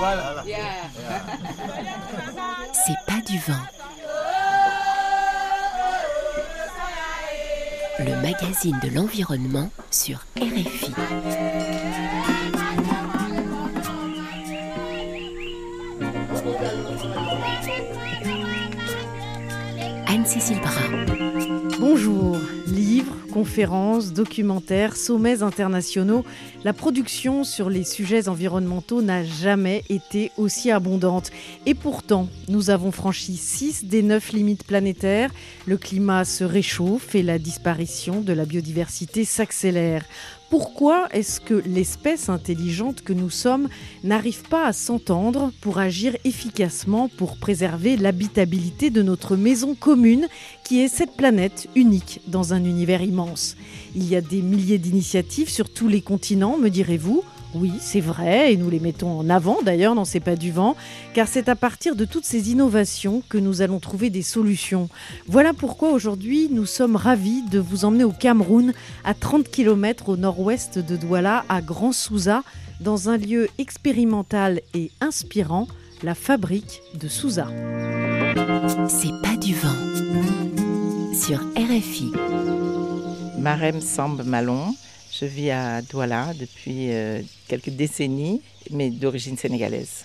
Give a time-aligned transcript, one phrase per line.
[0.00, 0.42] Voilà.
[2.72, 3.52] C'est pas du vent.
[7.98, 10.94] Le magazine de l'environnement sur RFI.
[20.06, 20.70] Anne-Cécile Bras.
[21.78, 22.38] Bonjour.
[22.66, 26.24] Livres, conférences, documentaires, sommets internationaux,
[26.64, 31.30] la production sur les sujets environnementaux n'a jamais été aussi abondante.
[31.64, 35.30] Et pourtant, nous avons franchi 6 des 9 limites planétaires,
[35.66, 40.04] le climat se réchauffe et la disparition de la biodiversité s'accélère.
[40.50, 43.68] Pourquoi est-ce que l'espèce intelligente que nous sommes
[44.02, 50.26] n'arrive pas à s'entendre pour agir efficacement pour préserver l'habitabilité de notre maison commune
[50.64, 53.56] qui est cette planète unique dans un univers immense?
[53.94, 58.52] Il y a des milliers d'initiatives sur tous les continents, me direz-vous oui, c'est vrai,
[58.52, 60.76] et nous les mettons en avant d'ailleurs dans C'est pas du vent,
[61.14, 64.88] car c'est à partir de toutes ces innovations que nous allons trouver des solutions.
[65.26, 70.16] Voilà pourquoi aujourd'hui nous sommes ravis de vous emmener au Cameroun, à 30 km au
[70.16, 72.44] nord-ouest de Douala, à Grand Souza,
[72.80, 75.66] dans un lieu expérimental et inspirant,
[76.02, 77.48] la fabrique de Souza.
[78.88, 79.68] C'est pas du vent.
[81.12, 82.69] Sur RFI.
[83.40, 84.74] Marem Samb Malon.
[85.10, 90.04] Je vis à Douala depuis euh, quelques décennies, mais d'origine sénégalaise.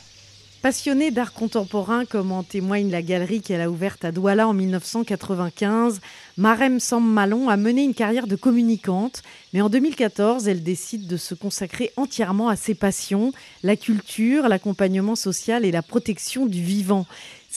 [0.61, 6.00] Passionnée d'art contemporain, comme en témoigne la galerie qu'elle a ouverte à Douala en 1995,
[6.38, 9.22] Marem Sam Malon a mené une carrière de communicante,
[9.53, 15.16] mais en 2014, elle décide de se consacrer entièrement à ses passions, la culture, l'accompagnement
[15.16, 17.06] social et la protection du vivant.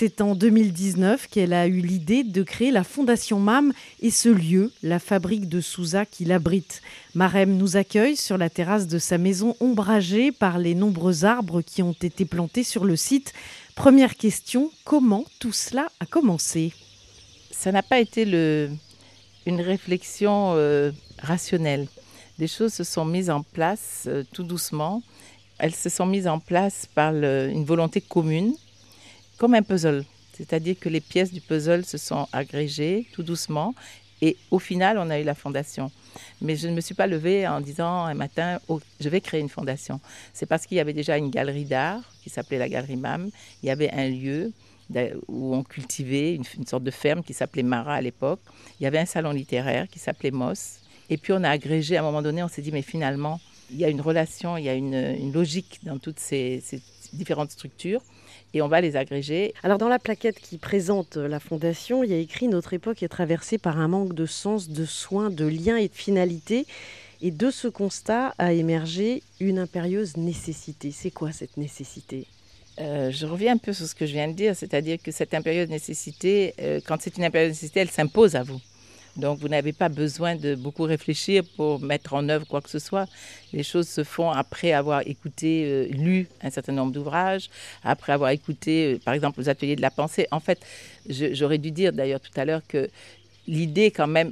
[0.00, 4.70] C'est en 2019 qu'elle a eu l'idée de créer la Fondation MAM et ce lieu,
[4.84, 6.82] la fabrique de Souza qui l'abrite.
[7.16, 11.82] Marem nous accueille sur la terrasse de sa maison ombragée par les nombreux arbres qui
[11.82, 13.32] ont été plantés sur le site.
[13.74, 16.72] Première question, comment tout cela a commencé?
[17.50, 18.22] Ça n'a pas été
[19.46, 21.88] une réflexion euh, rationnelle.
[22.38, 25.02] Des choses se sont mises en place euh, tout doucement.
[25.58, 28.54] Elles se sont mises en place par une volonté commune
[29.38, 30.04] comme un puzzle.
[30.34, 33.74] C'est-à-dire que les pièces du puzzle se sont agrégées tout doucement
[34.20, 35.90] et au final, on a eu la fondation.
[36.40, 39.40] Mais je ne me suis pas levée en disant un matin, oh, je vais créer
[39.40, 40.00] une fondation.
[40.32, 43.30] C'est parce qu'il y avait déjà une galerie d'art qui s'appelait la Galerie MAM.
[43.62, 44.52] Il y avait un lieu
[45.28, 48.40] où on cultivait une, sorte de ferme qui s'appelait Mara à l'époque.
[48.80, 50.80] Il y avait un salon littéraire qui s'appelait Moss.
[51.10, 53.78] Et puis on a agrégé, à un moment donné, on s'est dit, mais finalement, il
[53.78, 56.62] y a une relation, il y a une, logique dans toutes ces
[57.12, 58.02] différentes structures
[58.54, 59.54] et on va les agréger.
[59.62, 63.08] Alors dans la plaquette qui présente la fondation, il y a écrit Notre époque est
[63.08, 66.66] traversée par un manque de sens, de soins, de liens et de finalité.
[67.20, 70.92] Et de ce constat a émergé une impérieuse nécessité.
[70.92, 72.28] C'est quoi cette nécessité?
[72.80, 75.34] Euh, je reviens un peu sur ce que je viens de dire, c'est-à-dire que cette
[75.34, 78.60] impérieuse nécessité, euh, quand c'est une impérieuse nécessité, elle s'impose à vous.
[79.18, 82.78] Donc vous n'avez pas besoin de beaucoup réfléchir pour mettre en œuvre quoi que ce
[82.78, 83.06] soit.
[83.52, 87.50] Les choses se font après avoir écouté, euh, lu un certain nombre d'ouvrages,
[87.82, 90.28] après avoir écouté, euh, par exemple, les ateliers de la pensée.
[90.30, 90.64] En fait,
[91.08, 92.88] j'aurais dû dire d'ailleurs tout à l'heure que
[93.48, 94.30] l'idée quand même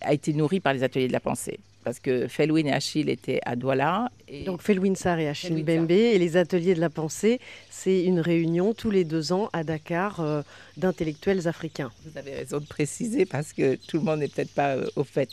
[0.00, 3.40] a été nourrie par les ateliers de la pensée parce que Felwin et Achille étaient
[3.44, 4.10] à Douala.
[4.28, 8.20] Et Donc Felwin Sarr et Achille Bembe et les ateliers de la pensée, c'est une
[8.20, 10.42] réunion tous les deux ans à Dakar euh,
[10.76, 11.90] d'intellectuels africains.
[12.04, 15.04] Vous avez raison de préciser parce que tout le monde n'est peut-être pas euh, au
[15.04, 15.30] fait.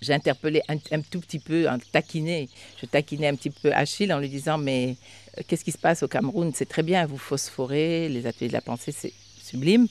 [0.00, 2.48] J'ai interpellé un, un, tout petit peu, un taquiné.
[2.80, 4.96] Je taquinais un petit peu Achille en lui disant mais
[5.38, 6.52] euh, qu'est-ce qui se passe au Cameroun?
[6.54, 9.12] C'est très bien, vous phosphorez, les ateliers de la pensée, c'est
[9.42, 9.86] sublime.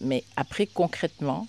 [0.00, 1.46] Mais après, concrètement,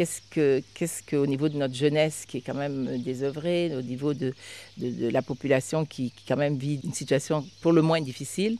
[0.00, 3.82] qu'est-ce que, qu'est-ce que, au niveau de notre jeunesse qui est quand même désœuvrée, au
[3.82, 4.32] niveau de,
[4.78, 8.56] de, la population qui, quand même vit une situation pour le moins difficile,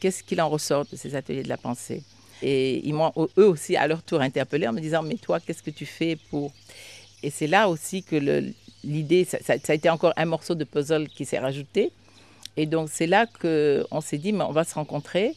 [0.00, 2.02] qu'est-ce qu'il en ressort de ces ateliers de la pensée?
[2.40, 5.62] Et ils m'ont eux aussi à leur tour interpellé en me disant mais toi qu'est-ce
[5.62, 6.52] que tu fais pour?
[7.22, 10.54] Et c'est là aussi que le, l'idée, ça, ça, ça, a été encore un morceau
[10.54, 11.92] de puzzle qui s'est rajouté.
[12.56, 15.34] Et donc c'est là qu'on s'est dit mais on va se rencontrer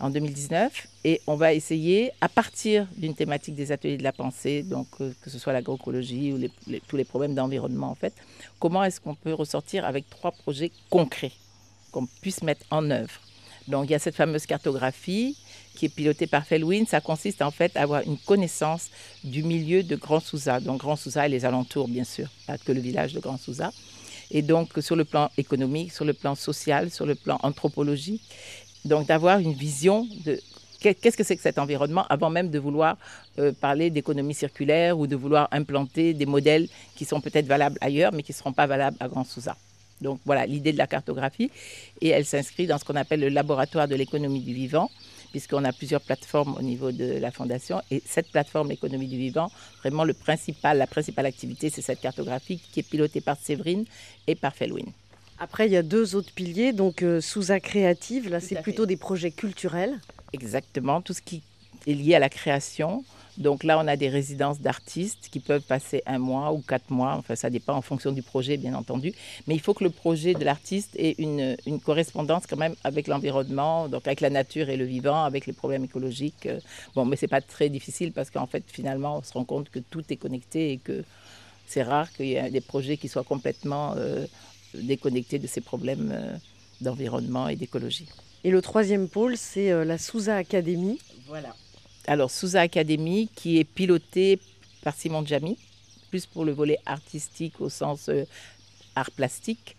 [0.00, 4.62] en 2019 et on va essayer, à partir d'une thématique des ateliers de la pensée,
[4.62, 8.14] donc euh, que ce soit l'agroécologie ou tous les problèmes d'environnement en fait,
[8.58, 11.32] comment est-ce qu'on peut ressortir avec trois projets concrets
[11.90, 13.20] qu'on puisse mettre en œuvre.
[13.68, 15.36] Donc il y a cette fameuse cartographie
[15.74, 16.86] qui est pilotée par Felwin.
[16.86, 18.90] Ça consiste en fait à avoir une connaissance
[19.22, 22.72] du milieu de Grand Souza, donc Grand Souza et les alentours bien sûr, pas que
[22.72, 23.72] le village de Grand Souza.
[24.32, 28.22] Et donc sur le plan économique, sur le plan social, sur le plan anthropologique,
[28.84, 30.40] donc d'avoir une vision de
[30.80, 32.96] qu'est-ce que c'est que cet environnement avant même de vouloir
[33.38, 38.12] euh, parler d'économie circulaire ou de vouloir implanter des modèles qui sont peut-être valables ailleurs
[38.12, 39.56] mais qui ne seront pas valables à Grand Souza.
[40.00, 41.50] Donc voilà l'idée de la cartographie.
[42.00, 44.90] Et elle s'inscrit dans ce qu'on appelle le laboratoire de l'économie du vivant,
[45.30, 47.82] puisqu'on a plusieurs plateformes au niveau de la fondation.
[47.90, 49.50] Et cette plateforme, l'économie du vivant,
[49.80, 53.84] vraiment le principal, la principale activité, c'est cette cartographie qui est pilotée par Séverine
[54.26, 54.86] et par Felwin.
[55.42, 58.98] Après, il y a deux autres piliers, donc euh, Sousa Créative, là c'est plutôt des
[58.98, 59.98] projets culturels.
[60.34, 61.42] Exactement, tout ce qui
[61.86, 63.04] est lié à la création.
[63.38, 67.14] Donc là, on a des résidences d'artistes qui peuvent passer un mois ou quatre mois.
[67.14, 69.14] Enfin, ça dépend en fonction du projet, bien entendu.
[69.46, 73.06] Mais il faut que le projet de l'artiste ait une, une, correspondance quand même avec
[73.06, 76.48] l'environnement, donc avec la nature et le vivant, avec les problèmes écologiques.
[76.94, 79.78] Bon, mais c'est pas très difficile parce qu'en fait, finalement, on se rend compte que
[79.78, 81.02] tout est connecté et que
[81.66, 84.26] c'est rare qu'il y ait des projets qui soient complètement euh,
[84.74, 86.36] déconnectés de ces problèmes euh,
[86.80, 88.08] d'environnement et d'écologie.
[88.44, 90.98] Et le troisième pôle, c'est euh, la Sousa Academy.
[91.26, 91.54] Voilà.
[92.06, 94.38] Alors, Sousa Academy, qui est pilotée
[94.82, 95.58] par Simon Jamy,
[96.10, 98.24] plus pour le volet artistique au sens euh,
[98.94, 99.76] art plastique.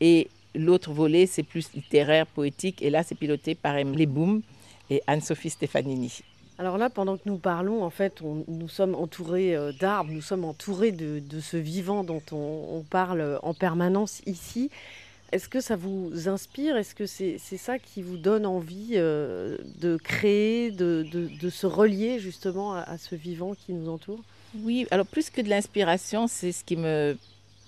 [0.00, 2.82] Et l'autre volet, c'est plus littéraire, poétique.
[2.82, 4.42] Et là, c'est piloté par Emily Boom
[4.90, 6.22] et Anne-Sophie Stefanini.
[6.60, 10.44] Alors là, pendant que nous parlons, en fait, nous sommes entourés euh, d'arbres, nous sommes
[10.44, 14.70] entourés de, ce vivant dont on, parle en permanence ici.
[15.32, 16.76] Est-ce que ça vous inspire?
[16.76, 22.74] Est-ce que c'est ça qui vous donne envie euh, de créer, de, se relier justement
[22.74, 24.20] à, ce vivant qui nous entoure?
[24.62, 27.16] Oui, alors plus que de l'inspiration, c'est ce qui me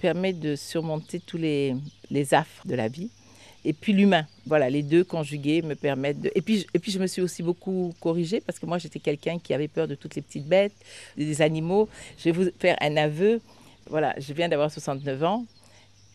[0.03, 1.77] permet de surmonter tous les,
[2.11, 3.11] les affres de la vie.
[3.65, 6.33] Et puis l'humain, voilà, les deux conjugués me permettent de...
[6.35, 9.39] Et puis, et puis je me suis aussi beaucoup corrigée parce que moi j'étais quelqu'un
[9.39, 10.75] qui avait peur de toutes les petites bêtes,
[11.17, 11.89] des animaux.
[12.19, 13.41] Je vais vous faire un aveu.
[13.89, 15.45] Voilà, je viens d'avoir 69 ans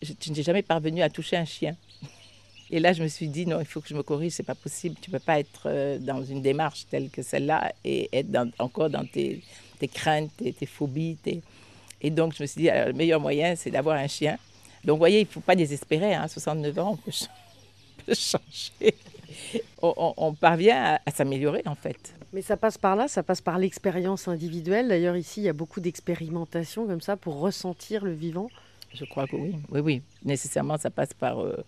[0.02, 1.76] je, n'ai jamais parvenu à toucher un chien.
[2.70, 4.54] Et là, je me suis dit, non, il faut que je me corrige, c'est pas
[4.54, 4.96] possible.
[5.00, 8.28] Tu peux pas être euh, dans une démarche telle que celle-là et être
[8.58, 9.42] encore dans tes,
[9.92, 11.16] craintes, tes, tes phobies.
[12.02, 14.36] Et donc, je me suis dit, le meilleur moyen, c'est d'avoir un chien.
[14.84, 16.14] Donc, vous voyez, il ne faut pas désespérer.
[16.14, 18.94] Hein, 69 ans, on peut, changer.
[19.82, 22.14] On, parvient à s'améliorer, en fait.
[22.32, 24.88] Mais ça passe par là, ça passe par l'expérience individuelle.
[24.88, 28.48] D'ailleurs, ici, il y a beaucoup d'expérimentation comme ça pour ressentir le vivant.
[28.92, 29.54] Je crois que oui.
[29.70, 30.02] Oui, oui.
[30.24, 31.40] Nécessairement, ça passe par.
[31.40, 31.64] Euh,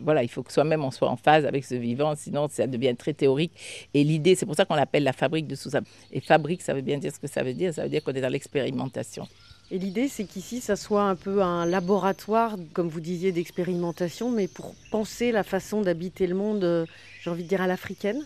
[0.00, 2.94] voilà, il faut que soi-même on soit en phase avec ce vivant, sinon ça devient
[2.96, 3.52] très théorique.
[3.94, 5.80] Et l'idée, c'est pour ça qu'on l'appelle la fabrique de Sousa.
[6.12, 7.72] Et fabrique, ça veut bien dire ce que ça veut dire.
[7.72, 9.28] Ça veut dire qu'on est dans l'expérimentation.
[9.72, 14.48] Et l'idée, c'est qu'ici, ça soit un peu un laboratoire, comme vous disiez, d'expérimentation, mais
[14.48, 16.86] pour penser la façon d'habiter le monde, euh,
[17.22, 18.20] j'ai envie de dire à l'africaine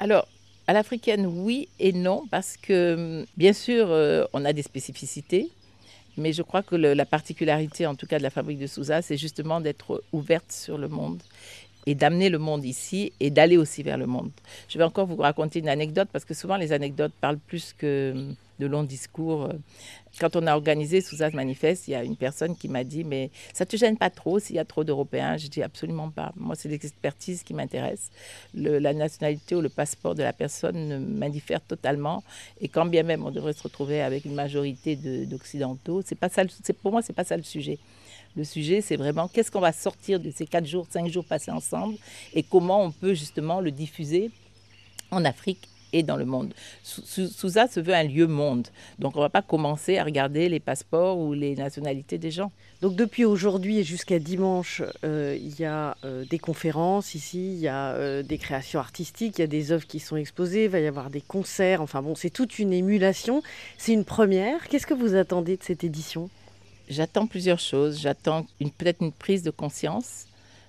[0.00, 0.28] Alors,
[0.66, 5.50] à l'africaine, oui et non, parce que, bien sûr, euh, on a des spécificités.
[6.18, 9.16] Mais je crois que la particularité, en tout cas de la fabrique de Souza, c'est
[9.16, 11.22] justement d'être ouverte sur le monde
[11.86, 14.30] et d'amener le monde ici et d'aller aussi vers le monde.
[14.68, 18.34] Je vais encore vous raconter une anecdote parce que souvent les anecdotes parlent plus que
[18.62, 19.48] de longs discours.
[20.20, 23.30] Quand on a organisé Souzaz Manifeste, il y a une personne qui m'a dit Mais
[23.52, 25.36] ça te gêne pas trop s'il y a trop d'Européens?
[25.36, 26.32] Je dis absolument pas.
[26.36, 28.10] Moi, c'est l'expertise qui m'intéresse.
[28.54, 32.22] La nationalité ou le passeport de la personne m'indiffère totalement.
[32.60, 36.02] Et quand bien même on devrait se retrouver avec une majorité d'Occidentaux.
[36.82, 37.78] Pour moi, c'est pas ça le sujet.
[38.36, 41.50] Le sujet, c'est vraiment qu'est-ce qu'on va sortir de ces quatre jours, cinq jours passés
[41.50, 41.96] ensemble
[42.34, 44.30] et comment on peut justement le diffuser
[45.10, 46.54] en Afrique et dans le monde.
[46.82, 48.68] Souza se veut un lieu monde.
[48.98, 52.50] Donc on ne va pas commencer à regarder les passeports ou les nationalités des gens.
[52.80, 57.60] Donc depuis aujourd'hui et jusqu'à dimanche, euh, il y a euh, des conférences ici, il
[57.60, 60.70] y a euh, des créations artistiques, il y a des œuvres qui sont exposées, il
[60.70, 61.82] va y avoir des concerts.
[61.82, 63.42] Enfin bon, c'est toute une émulation.
[63.78, 64.68] C'est une première.
[64.68, 66.30] Qu'est-ce que vous attendez de cette édition?
[66.92, 68.00] J'attends plusieurs choses.
[68.00, 70.26] J'attends peut-être une prise de conscience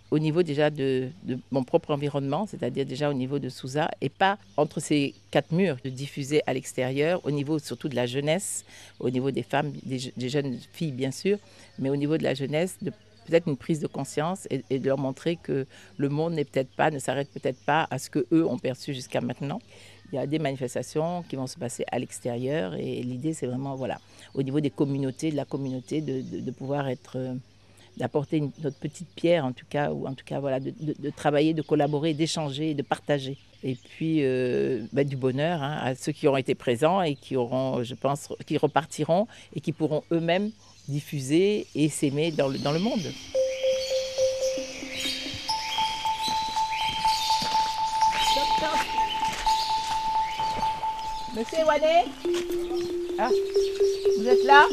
[0.10, 1.10] au niveau déjà de,
[1.52, 5.78] mon propre environnement, c'est-à-dire déjà au niveau de Souza, et pas entre ces quatre murs,
[5.84, 8.64] de diffuser à l'extérieur, au niveau surtout de la jeunesse,
[9.00, 11.40] au niveau des femmes, des, jeunes filles bien sûr,
[11.80, 12.78] mais au niveau de la jeunesse,
[13.26, 15.66] peut-être une prise de conscience et, et, de leur montrer que
[15.98, 19.20] le monde peut-être pas, ne s'arrête peut-être pas à ce que eux ont perçu jusqu'à
[19.20, 19.60] maintenant.
[20.14, 23.76] Il y a des manifestations qui vont se passer à l'extérieur et l'idée c'est vraiment
[23.76, 24.00] voilà
[24.36, 27.34] au niveau des communautés, de la communauté, de, pouvoir être euh,
[27.98, 31.62] d'apporter notre petite pierre, en tout cas, ou en tout cas, voilà, de, travailler, de
[31.62, 33.38] collaborer, d'échanger, de partager.
[33.64, 37.36] Et puis, euh, bah, du bonheur hein, à ceux qui ont été présents et qui
[37.36, 40.52] auront, je pense, qui repartiront et qui pourront eux-mêmes
[40.88, 43.02] diffuser et s'aimer dans le monde.
[51.36, 52.06] Monsieur Wané
[53.18, 53.30] Ah,
[54.18, 54.68] vous êtes là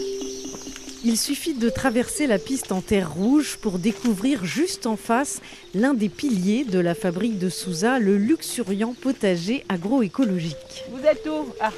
[1.03, 5.41] il suffit de traverser la piste en terre rouge pour découvrir juste en face
[5.75, 10.85] l'un des piliers de la fabrique de Souza, le luxuriant potager agroécologique.
[10.91, 11.73] Vous êtes où ah.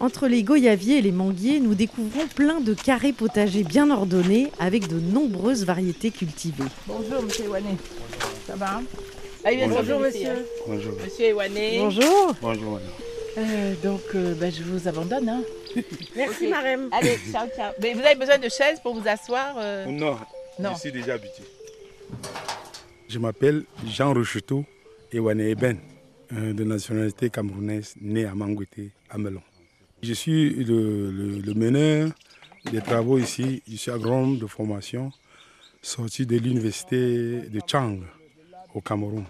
[0.00, 4.88] Entre les goyaviers et les manguiers, nous découvrons plein de carrés potagers bien ordonnés avec
[4.88, 6.64] de nombreuses variétés cultivées.
[6.86, 7.76] Bonjour, monsieur Ewané.
[8.46, 8.80] Ça va
[9.44, 10.46] Bonjour, monsieur.
[10.66, 10.92] Bonjour.
[11.04, 11.80] Monsieur Ewané.
[11.80, 12.34] Bonjour.
[12.40, 12.80] Bonjour.
[13.36, 15.28] Euh, donc, euh, ben, je vous abandonne.
[15.28, 15.42] Hein.
[16.16, 16.48] Merci.
[16.48, 16.88] Marem.
[16.92, 17.72] Allez, ciao, ciao.
[17.80, 19.86] Mais vous avez besoin de chaises pour vous asseoir euh?
[19.86, 20.16] Non,
[20.58, 20.74] Non.
[20.74, 21.42] je suis déjà habitué.
[23.08, 24.64] Je m'appelle Jean Rocheteau
[25.12, 25.78] Ewane Eben,
[26.30, 29.42] de nationalité camerounaise, né à Mangouté, à Melon.
[30.02, 32.10] Je suis le, le- le meneur
[32.70, 33.62] des travaux ici.
[33.70, 35.10] Je suis agronome de formation,
[35.82, 37.98] sorti de l'université de Chang,
[38.74, 39.24] au Cameroun.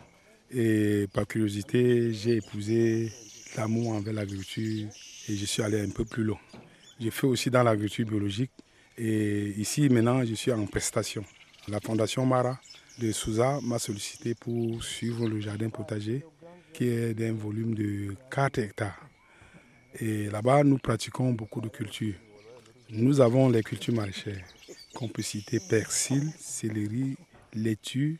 [0.51, 3.11] Et par curiosité, j'ai épousé
[3.57, 4.89] l'amour envers l'agriculture
[5.29, 6.39] et je suis allé un peu plus loin.
[7.01, 8.53] J'ai fait aussi dans l'agriculture biologique
[8.97, 11.25] et ici maintenant je suis en prestation.
[11.69, 12.61] La fondation Mara
[12.99, 16.25] de Souza m'a sollicité pour suivre le jardin potager
[16.73, 19.09] qui est d'un volume de 4 hectares.
[20.01, 22.17] Et là-bas, nous pratiquons beaucoup de cultures.
[22.91, 24.45] Nous avons les cultures maraîchères,
[24.93, 27.17] qu'on peut citer persil, céleri,
[27.55, 28.19] laitue,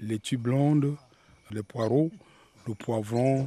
[0.00, 0.96] laitue blonde,
[1.52, 2.10] les poireaux,
[2.66, 3.46] le poivron,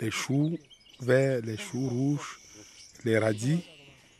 [0.00, 0.58] les choux
[1.00, 2.38] verts, les choux rouges,
[3.04, 3.60] les radis,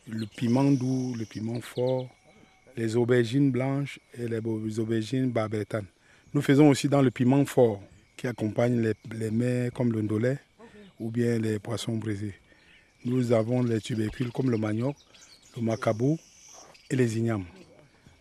[0.07, 2.09] le piment doux, le piment fort,
[2.75, 5.85] les aubergines blanches et les aubergines barbetanes.
[6.33, 7.81] Nous faisons aussi dans le piment fort
[8.15, 10.37] qui accompagne les, les mets comme le ndolé
[10.99, 12.33] ou bien les poissons brisés.
[13.05, 14.95] Nous avons les tubercules comme le manioc,
[15.55, 16.17] le macabo
[16.89, 17.45] et les ignames.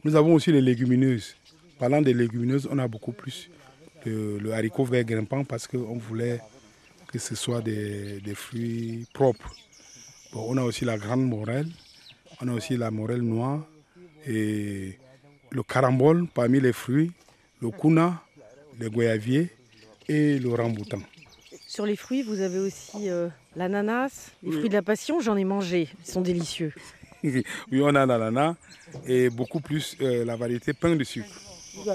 [0.04, 1.36] Nous avons aussi les légumineuses.
[1.78, 3.50] Parlant des légumineuses, on a beaucoup plus
[4.04, 6.40] le, le haricot vert grimpant parce qu'on voulait
[7.08, 9.54] que ce soit des, des fruits propres.
[10.32, 11.68] Bon, on a aussi la grande morelle,
[12.40, 13.64] on a aussi la morelle noire
[14.26, 14.98] et
[15.50, 17.12] le carambole parmi les fruits,
[17.62, 18.22] le kuna,
[18.78, 19.50] le goyavier
[20.08, 20.98] et le ramboutan.
[21.66, 25.44] Sur les fruits, vous avez aussi euh, l'ananas, les fruits de la passion, j'en ai
[25.44, 26.72] mangé, ils sont délicieux.
[27.24, 28.54] oui, on a l'ananas
[29.06, 31.40] et beaucoup plus euh, la variété pain de sucre.
[31.74, 31.90] Vous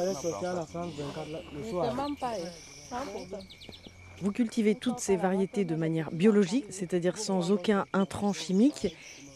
[4.30, 8.96] cultivez toutes ces variétés de manière biologique, c'est-à-dire sans aucun intrant chimique,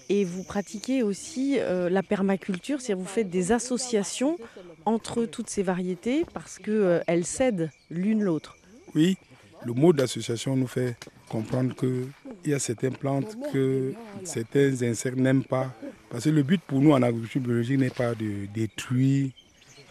[0.10, 4.38] et vous pratiquez aussi euh, la permaculture, c'est-à-dire vous faites des associations
[4.86, 8.56] entre toutes ces variétés parce qu'elles cèdent l'une l'autre.
[8.94, 9.18] Oui,
[9.65, 10.96] le mot d'association nous fait
[11.27, 12.06] comprendre qu'il
[12.46, 15.74] y a certaines plantes que certains insectes n'aiment pas.
[16.10, 19.32] Parce que le but pour nous en agriculture biologique n'est pas de détruire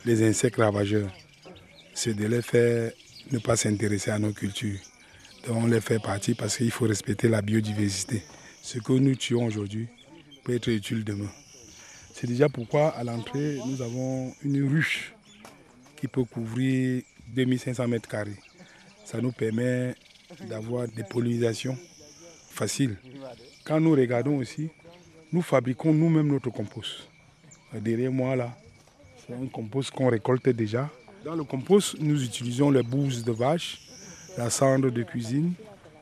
[0.05, 1.11] les insectes ravageurs.
[1.93, 2.93] C'est de les faire
[3.31, 4.78] ne pas s'intéresser à nos cultures.
[5.47, 8.23] Donc on les fait partie parce qu'il faut respecter la biodiversité.
[8.62, 9.88] Ce que nous tuons aujourd'hui
[10.43, 11.31] peut être utile demain.
[12.12, 15.14] C'est déjà pourquoi à l'entrée, nous avons une ruche
[15.97, 18.38] qui peut couvrir 2500 mètres carrés.
[19.04, 19.95] Ça nous permet
[20.49, 21.76] d'avoir des pollinisations
[22.50, 22.97] faciles.
[23.64, 24.71] Quand nous regardons aussi,
[25.33, 27.09] nous fabriquons nous-mêmes notre compost.
[27.73, 28.57] Derrière moi, là,
[29.26, 30.90] c'est un compost qu'on récolte déjà.
[31.25, 33.81] Dans le compost, nous utilisons les bouses de vache,
[34.37, 35.54] la cendre de cuisine,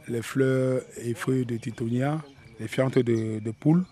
[0.08, 2.20] les fleurs et feuilles de titonia,
[2.58, 3.84] les fientes de, de poule,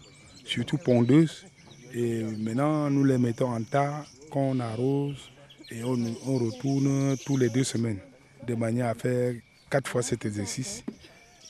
[0.45, 1.47] surtout pondeuses.
[1.95, 5.31] Et maintenant, nous les mettons en tas qu'on arrose
[5.71, 5.97] et on,
[6.27, 8.01] on retourne tous les deux semaines
[8.49, 9.35] de manière à faire
[9.71, 10.83] quatre fois cet exercice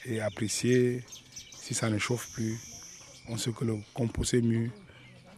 [0.05, 1.03] et apprécier
[1.59, 2.59] si ça ne chauffe plus.
[3.31, 4.71] On sait que le compost est mieux.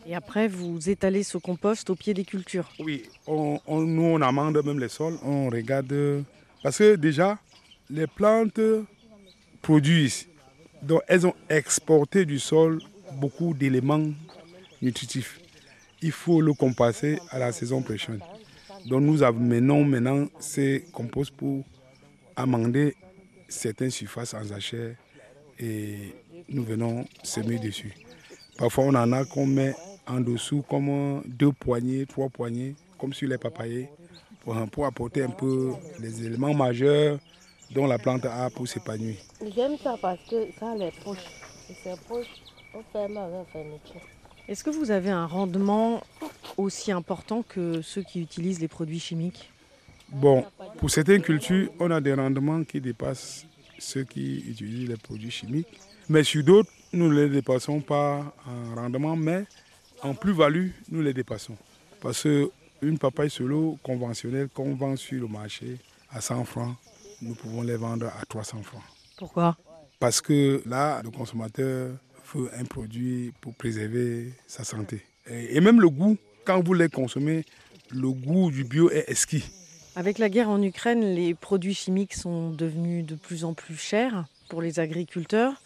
[0.07, 2.69] Et après, vous étalez ce compost au pied des cultures.
[2.81, 6.25] Oui, nous on amende même les sols, on regarde.
[6.63, 7.39] Parce que déjà,
[7.89, 8.61] les plantes
[9.61, 10.29] produisent,
[10.83, 12.81] donc elles ont exporté du sol
[13.13, 14.11] beaucoup d'éléments
[14.81, 15.41] nutritifs.
[16.01, 18.21] Il faut le compenser à la saison prochaine.
[18.87, 21.65] Donc nous amenons maintenant ces composts pour
[22.35, 22.97] amender
[23.49, 24.97] certaines surfaces en sachet
[25.61, 26.13] et
[26.49, 27.93] nous venons semer dessus.
[28.59, 29.75] Parfois on en a qu'on met
[30.07, 33.89] en dessous comme deux poignées, trois poignées, comme sur les papayers,
[34.41, 37.19] pour, pour apporter un peu les éléments majeurs
[37.71, 39.17] dont la plante a pour s'épanouir.
[39.55, 41.19] J'aime ça parce que ça les poches.
[41.71, 42.27] Et ces poches,
[42.75, 44.01] on mal avec la fermeture.
[44.49, 46.03] Est-ce que vous avez un rendement
[46.57, 49.51] aussi important que ceux qui utilisent les produits chimiques?
[50.09, 50.45] Bon,
[50.79, 53.47] pour certaines cultures, on a des rendements qui dépassent
[53.79, 55.81] ceux qui utilisent les produits chimiques.
[56.09, 59.45] Mais sur d'autres, nous ne les dépassons pas en rendement, mais
[60.03, 61.57] en plus-value, nous les dépassons.
[62.01, 65.79] Parce qu'une papaye solo conventionnelle qu'on vend sur le marché
[66.11, 66.75] à 100 francs,
[67.23, 68.83] nous pouvons les vendre à 300 francs.
[69.17, 69.57] Pourquoi?
[70.01, 71.93] Parce que là, le consommateur
[72.35, 75.03] veut un produit pour préserver sa santé.
[75.31, 77.45] Et même le goût, quand vous les consommez,
[77.91, 79.45] le goût du bio est exquis.
[79.95, 84.25] Avec la guerre en Ukraine, les produits chimiques sont devenus de plus en plus chers
[84.49, 85.63] pour les agriculteurs.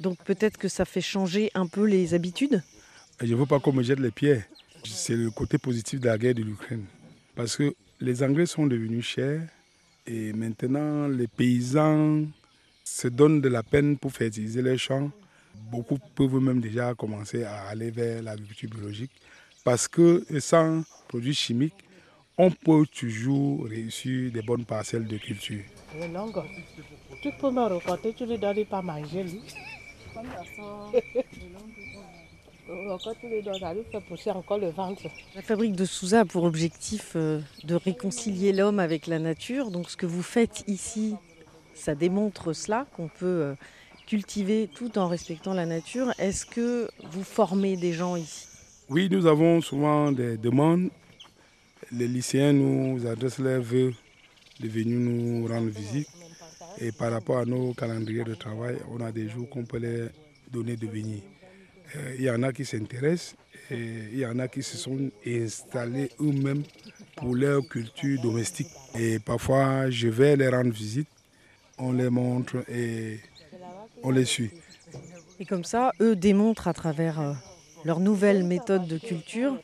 [0.00, 2.62] Donc peut-être que ça fait changer un peu les habitudes?
[3.20, 4.44] Je ne veux pas qu'on me jette les pierres.
[4.84, 6.84] C'est le côté positif de la guerre de l'Ukraine.
[7.34, 9.42] Parce que les engrais sont devenus chers
[10.06, 12.22] et maintenant les paysans
[12.84, 15.10] se donnent de la peine pour fertiliser leurs champs.
[15.72, 19.10] Beaucoup peuvent même déjà commencer à aller vers l'agriculture biologique
[19.64, 21.74] parce que sans produits chimiques,
[22.38, 25.64] on peut toujours réussir des bonnes parcelles de culture.
[27.20, 29.42] Tu peux me raconter, tu lui donnes pas manger, lui.
[32.68, 32.98] Donnes,
[33.60, 35.04] ça lui fait pousser encore le ventre.
[35.34, 39.70] La fabrique de Souza a pour objectif euh, de réconcilier l'homme avec la nature.
[39.70, 41.14] Donc ce que vous faites ici,
[41.72, 43.54] ça démontre cela, qu'on peut euh,
[44.06, 46.12] cultiver tout en respectant la nature.
[46.18, 48.46] Est-ce que vous formez des gens ici?
[48.90, 50.90] Oui, nous avons souvent des demandes.
[51.90, 53.94] Les lycéens nous adressent leurs vœux
[54.60, 56.08] de venir nous rendre visite.
[56.80, 60.10] Et par rapport à nos calendriers de travail, on a des jours qu'on peut leur
[60.52, 61.22] donner de venir.
[61.96, 63.34] Euh, Il y en a qui s'intéressent
[63.70, 63.76] et
[64.12, 66.62] il y en a qui se sont installés eux-mêmes
[67.16, 68.68] pour leur culture domestique.
[68.98, 71.08] Et parfois, je vais les rendre visite,
[71.78, 73.20] on les montre et
[74.02, 74.50] on les suit.
[75.40, 77.32] Et comme ça, eux démontrent à travers euh,
[77.84, 79.56] leur nouvelle méthode de culture,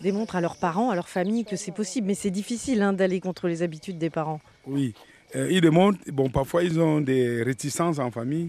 [0.00, 2.06] démontrent à leurs parents, à leur famille que c'est possible.
[2.06, 4.40] Mais c'est difficile hein, d'aller contre les habitudes des parents.
[4.66, 4.94] Oui,
[5.36, 8.48] Euh, ils démontrent, bon, parfois ils ont des réticences en famille.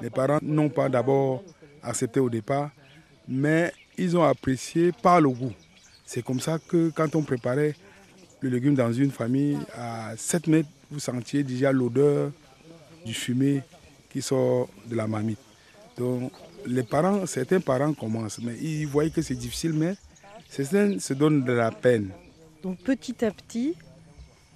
[0.00, 1.42] Les parents n'ont pas d'abord
[1.82, 2.70] accepté au départ,
[3.28, 5.52] mais ils ont apprécié par le goût.
[6.04, 7.74] C'est comme ça que quand on préparait
[8.40, 12.32] le légume dans une famille, à 7 mètres, vous sentiez déjà l'odeur
[13.04, 13.62] du fumé
[14.10, 15.38] qui sort de la marmite.
[15.96, 16.32] Donc
[16.66, 19.94] les parents, certains parents commencent, mais ils voient que c'est difficile, mais
[20.48, 22.10] certains se donnent de la peine.
[22.62, 23.74] Donc petit à petit,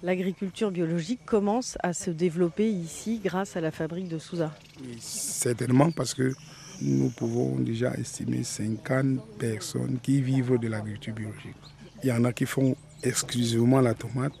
[0.03, 4.53] l'agriculture biologique commence à se développer ici grâce à la fabrique de Souza.
[4.99, 6.33] Certainement parce que
[6.81, 11.55] nous pouvons déjà estimer 50 personnes qui vivent de l'agriculture biologique.
[12.03, 14.33] Il y en a qui font exclusivement la tomate,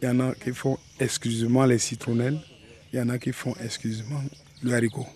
[0.00, 2.40] il y en a qui font exclusivement les citronnelles,
[2.92, 4.22] il y en a qui font exclusivement
[4.62, 5.06] le haricot.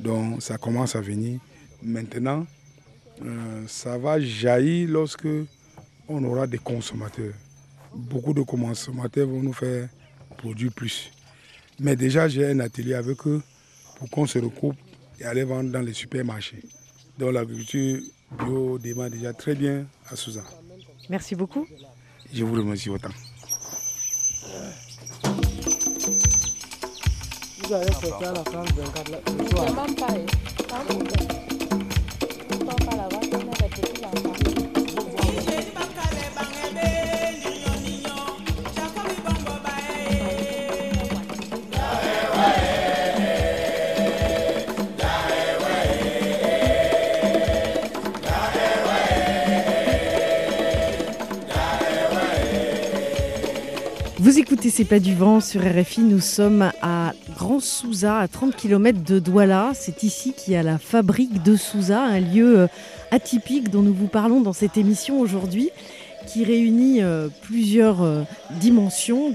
[0.00, 1.40] Donc ça commence à venir.
[1.82, 2.46] Maintenant,
[3.24, 5.28] euh, ça va jaillir lorsque
[6.08, 7.34] on aura des consommateurs.
[7.94, 9.88] Beaucoup de consommateurs vont nous faire
[10.36, 11.10] produire plus.
[11.80, 13.42] Mais déjà, j'ai un atelier avec eux
[13.96, 14.76] pour qu'on se recoupe
[15.20, 16.62] et aller vendre dans les supermarchés.
[17.18, 18.00] Donc l'agriculture
[18.38, 20.42] bio démarre déjà très bien à Souza.
[21.08, 21.66] Merci beaucoup.
[22.32, 23.08] Je vous remercie autant.
[27.62, 29.18] Vous allez porter à la France 24 là,
[54.50, 56.00] écoutez C'est pas du vent sur RFI.
[56.00, 59.72] Nous sommes à Grand Souza, à 30 km de Douala.
[59.74, 62.66] C'est ici qu'il y a la fabrique de Souza, un lieu euh,
[63.10, 65.68] atypique dont nous vous parlons dans cette émission aujourd'hui,
[66.26, 68.22] qui réunit euh, plusieurs euh,
[68.58, 69.34] dimensions,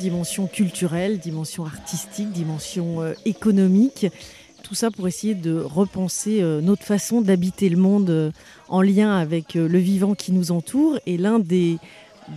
[0.51, 4.07] culturelles, dimensions artistiques, dimensions euh, économiques.
[4.63, 8.31] Tout ça pour essayer de repenser notre façon d'habiter le monde
[8.69, 10.97] en lien avec le vivant qui nous entoure.
[11.05, 11.79] Et l'un des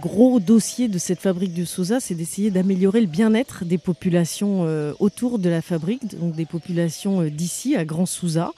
[0.01, 4.93] gros dossier de cette fabrique de Souza, c'est d'essayer d'améliorer le bien-être des populations euh,
[4.99, 8.53] autour de la fabrique, donc des populations euh, d'ici, à Grand Souza.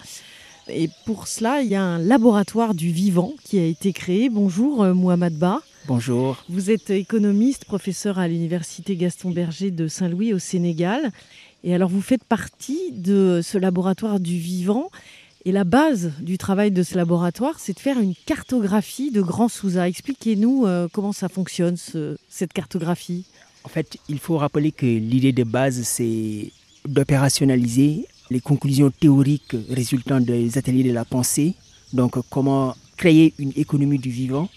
[0.69, 4.29] Et pour cela, il y a un laboratoire du vivant qui a été créé.
[4.29, 5.61] Bonjour euh, Mohamed Ba.
[5.87, 6.45] Bonjour.
[6.49, 11.13] Vous êtes économiste, professeur à l'université Gaston Berger de Saint-Louis au Sénégal.
[11.65, 14.91] Et alors vous faites partie de ce laboratoire du vivant.
[15.45, 19.49] Et la base du travail de ce laboratoire, c'est de faire une cartographie de Grand
[19.49, 19.89] Souza.
[19.89, 23.25] Expliquez-nous euh, comment ça fonctionne, ce- cette cartographie.
[23.65, 26.51] En fait, il faut rappeler que l'idée de base, c'est
[26.87, 31.55] d'opérationnaliser les conclusions théoriques résultant des ateliers de la pensée.
[31.93, 34.49] Donc, comment créer une économie du vivant,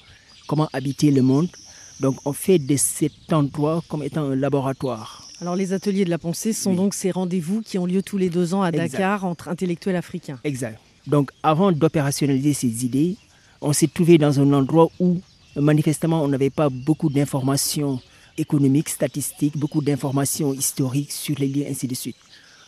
[0.48, 1.48] comment habiter le monde.
[2.00, 5.28] Donc, on fait de cet endroit comme étant un laboratoire.
[5.42, 6.76] Alors les ateliers de la pensée sont Oui.
[6.76, 8.92] donc ces rendez-vous qui ont lieu tous les deux ans à Exact.
[8.92, 10.40] Dakar entre intellectuels africains.
[10.44, 10.80] Exact.
[11.08, 13.16] Donc, avant d'opérationnaliser ces idées,
[13.60, 15.20] on s'est trouvé dans un endroit où,
[15.56, 18.00] manifestement, on n'avait pas beaucoup d'informations
[18.38, 22.18] économiques, statistiques, beaucoup d'informations historiques sur les liens, ainsi de suite.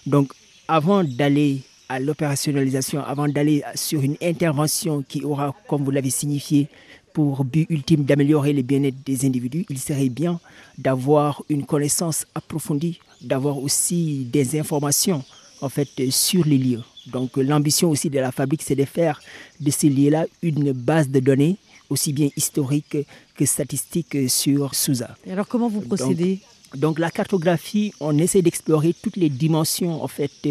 [0.07, 0.33] Donc,
[0.67, 6.69] avant d'aller à l'opérationnalisation, avant d'aller sur une intervention qui aura, comme vous l'avez signifié,
[7.13, 10.39] pour but ultime d'améliorer le bien-être des individus, il serait bien
[10.77, 15.23] d'avoir une connaissance approfondie, d'avoir aussi des informations
[15.61, 16.83] en fait sur les lieux.
[17.07, 19.21] Donc l'ambition aussi de la fabrique, c'est de faire
[19.59, 21.57] de ces lieux-là une base de données
[21.89, 22.97] aussi bien historique
[23.35, 25.15] que statistique sur Souza.
[25.25, 26.39] Et alors comment vous procédez?
[26.71, 30.49] donc, donc, la cartographie, on essaie d'explorer toutes les dimensions en fait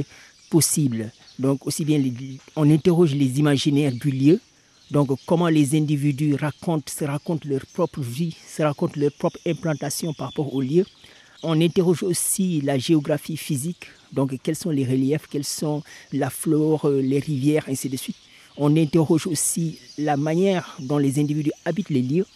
[0.51, 1.11] possibles.
[1.39, 2.01] Donc aussi bien
[2.55, 4.41] on interroge les imaginaires du lieu,
[4.93, 10.13] donc comment les individus racontent, se racontent leur propre vie, se racontent leur propre implantation
[10.13, 10.85] par rapport au lieu.
[11.43, 16.89] On interroge aussi la géographie physique, donc quels sont les reliefs, quelles sont la flore,
[16.89, 18.17] les rivières, ainsi de suite.
[18.59, 22.27] On interroge aussi la manière dont les individus habitent les lieux,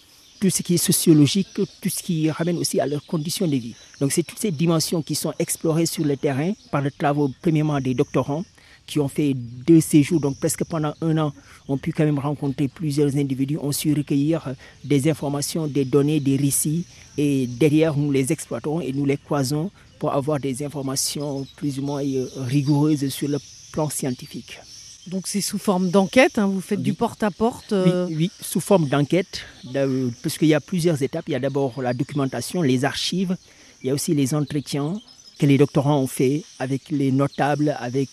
[0.41, 3.75] tout ce qui est sociologique, tout ce qui ramène aussi à leurs conditions de vie.
[4.01, 7.81] Donc c'est toutes ces dimensions qui sont explorées sur le terrain par le travail premièrement
[7.81, 8.45] des doctorants
[8.87, 11.33] qui ont fait deux séjours, donc presque pendant un an,
[11.69, 16.37] ont pu quand même rencontrer plusieurs individus, ont su recueillir des informations, des données, des
[16.37, 16.85] récits,
[17.19, 21.83] et derrière nous les exploitons et nous les croisons pour avoir des informations plus ou
[21.83, 22.03] moins
[22.37, 23.39] rigoureuses sur le
[23.73, 24.59] plan scientifique.
[25.07, 29.43] Donc c'est sous forme d'enquête, hein, vous faites du porte-à-porte oui, oui, sous forme d'enquête,
[30.23, 31.25] parce qu'il y a plusieurs étapes.
[31.29, 33.37] Il y a d'abord la documentation, les archives,
[33.83, 34.95] il y a aussi les entretiens
[35.39, 38.11] que les doctorants ont fait avec les notables, avec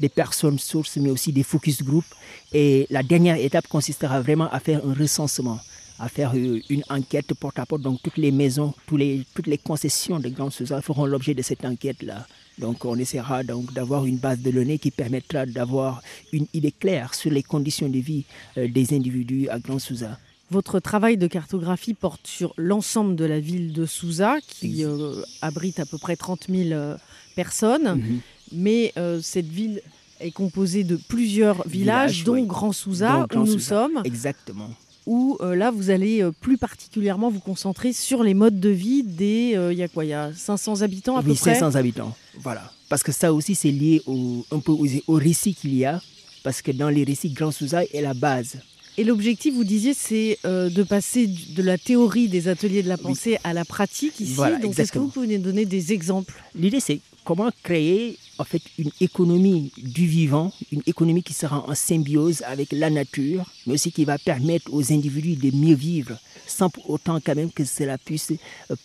[0.00, 2.04] des personnes sources, mais aussi des focus group.
[2.52, 5.60] Et la dernière étape consistera vraiment à faire un recensement
[6.00, 7.82] à faire une enquête porte-à-porte.
[7.82, 12.26] Donc toutes les maisons, toutes les concessions de Grand Souza feront l'objet de cette enquête-là.
[12.58, 16.02] Donc on essaiera donc d'avoir une base de données qui permettra d'avoir
[16.32, 18.24] une idée claire sur les conditions de vie
[18.56, 20.18] des individus à Grand Souza.
[20.50, 25.78] Votre travail de cartographie porte sur l'ensemble de la ville de Souza, qui euh, abrite
[25.78, 26.96] à peu près 30 000 euh,
[27.36, 28.00] personnes.
[28.00, 28.20] -hmm.
[28.52, 29.82] Mais euh, cette ville
[30.20, 32.46] est composée de plusieurs villages, Village, dont oui.
[32.46, 34.00] Grand Souza, où nous sommes.
[34.04, 34.70] Exactement.
[35.06, 39.56] Où là, vous allez plus particulièrement vous concentrer sur les modes de vie des.
[39.72, 42.14] Il y a quoi Il y a 500 habitants à oui, peu près 500 habitants.
[42.46, 42.64] Voilà.
[42.90, 46.00] Parce que ça aussi, c'est lié au, un peu aux, au récit qu'il y a.
[46.42, 48.56] Parce que dans les récits, Grand Souza est la base.
[48.98, 52.98] Et l'objectif, vous disiez, c'est euh, de passer de la théorie des ateliers de la
[52.98, 53.36] pensée oui.
[53.44, 54.32] à la pratique ici.
[54.34, 56.34] Voilà, Donc, est-ce que vous pouvez nous donner des exemples?
[56.56, 61.74] L'idée, c'est comment créer en fait une économie du vivant, une économie qui sera en
[61.74, 66.70] symbiose avec la nature, mais aussi qui va permettre aux individus de mieux vivre, sans
[66.70, 68.32] pour autant quand même que cela puisse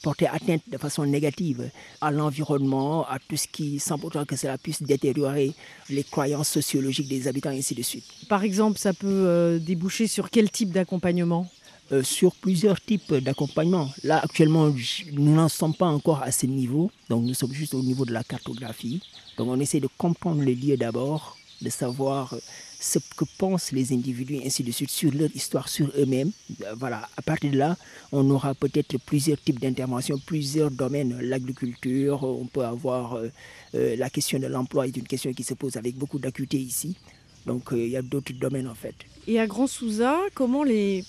[0.02, 1.70] porter atteinte de façon négative
[2.02, 5.54] à l'environnement, à tout ce qui, sans pour autant que cela puisse détériorer
[5.90, 8.06] les croyances sociologiques des habitants, et ainsi de suite.
[8.28, 11.48] Par exemple, ça peut euh, déboucher sur quel type d'accompagnement?
[11.92, 13.90] Euh, sur plusieurs types d'accompagnement.
[14.04, 14.74] Là, actuellement,
[15.12, 16.90] nous n'en sommes pas encore à ce niveau.
[17.10, 19.02] Donc, nous sommes juste au niveau de la cartographie.
[19.38, 22.36] Donc, on essaie de comprendre les lieux d'abord, de savoir
[22.84, 26.32] ce que pensent les individus, ainsi de suite, sur leur histoire, sur eux-mêmes.
[26.76, 27.78] Voilà, à partir de là,
[28.12, 31.18] on aura peut-être plusieurs types d'interventions, plusieurs domaines.
[31.22, 35.78] L'agriculture, on peut avoir euh, la question de l'emploi, est une question qui se pose
[35.78, 36.98] avec beaucoup d'acuité ici.
[37.46, 38.96] Donc, il euh, y a d'autres domaines en fait.
[39.28, 41.06] Et à Grand Souza, comment les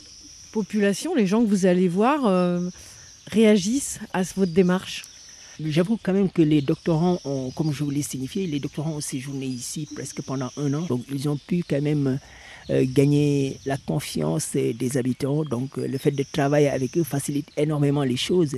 [0.53, 2.71] populations, les gens que vous allez voir, euh,
[3.27, 5.03] réagissent à votre démarche?
[5.61, 9.01] J'avoue quand même que les doctorants ont, comme je vous l'ai signifié, les doctorants ont
[9.01, 10.83] séjourné ici presque pendant un an.
[10.83, 12.19] Donc ils ont pu quand même
[12.71, 15.45] euh, gagner la confiance des habitants.
[15.45, 18.57] Donc euh, le fait de travailler avec eux facilite énormément les choses.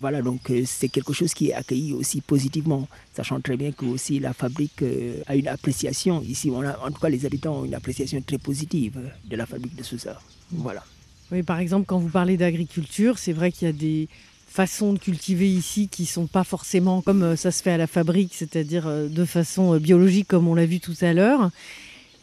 [0.00, 3.84] Voilà, donc euh, c'est quelque chose qui est accueilli aussi positivement, sachant très bien que
[3.84, 6.22] aussi la fabrique euh, a une appréciation.
[6.22, 9.82] Ici, en tout cas, les habitants ont une appréciation très positive de la fabrique de
[9.82, 10.20] Sousa.
[10.52, 10.84] Voilà.
[11.32, 14.08] Oui, par exemple, quand vous parlez d'agriculture, c'est vrai qu'il y a des
[14.58, 17.86] façons de cultiver ici qui sont pas forcément comme euh, ça se fait à la
[17.86, 21.50] fabrique, c'est-à-dire de façon biologique comme on l'a vu tout à l'heure.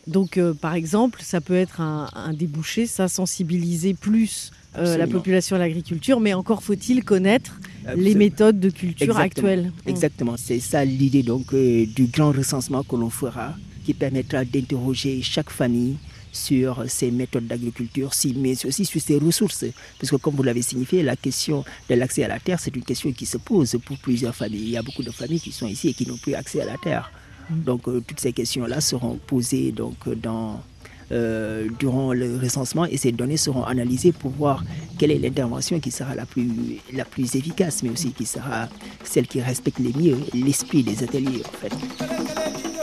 [0.08, 5.08] Donc, euh, par exemple, ça peut être un, un débouché, ça sensibiliser plus euh, la
[5.08, 8.04] population à l'agriculture, mais encore faut-il connaître Absolument.
[8.10, 9.48] les méthodes de culture Exactement.
[9.48, 9.72] actuelles.
[9.88, 15.22] Exactement, c'est ça l'idée donc euh, du grand recensement que l'on fera, qui permettra d'interroger
[15.24, 15.96] chaque famille
[16.36, 19.66] sur ces méthodes d'agriculture, mais aussi sur ses ressources.
[20.00, 22.84] Parce que comme vous l'avez signifié, la question de l'accès à la terre, c'est une
[22.84, 24.64] question qui se pose pour plusieurs familles.
[24.64, 26.66] Il y a beaucoup de familles qui sont ici et qui n'ont plus accès à
[26.66, 27.12] la terre.
[27.50, 30.62] Donc euh, toutes ces questions-là seront posées donc, dans,
[31.12, 34.64] euh, durant le recensement et ces données seront analysées pour voir
[34.98, 36.50] quelle est l'intervention qui sera la plus,
[36.92, 38.68] la plus efficace, mais aussi qui sera
[39.04, 41.44] celle qui respecte les mieux l'esprit des ateliers.
[41.48, 42.75] En fait.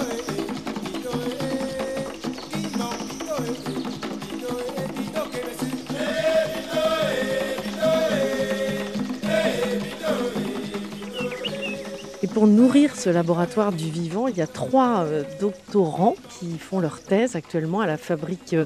[12.42, 17.00] Pour nourrir ce laboratoire du vivant, il y a trois euh, doctorants qui font leur
[17.00, 18.57] thèse actuellement à la fabrique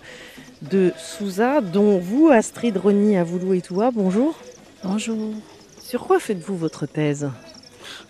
[0.62, 3.90] de Souza, dont vous, Astrid Rony Avoulou et Toua.
[3.90, 4.34] Bonjour.
[4.82, 5.34] Bonjour.
[5.78, 7.28] Sur quoi faites-vous votre thèse?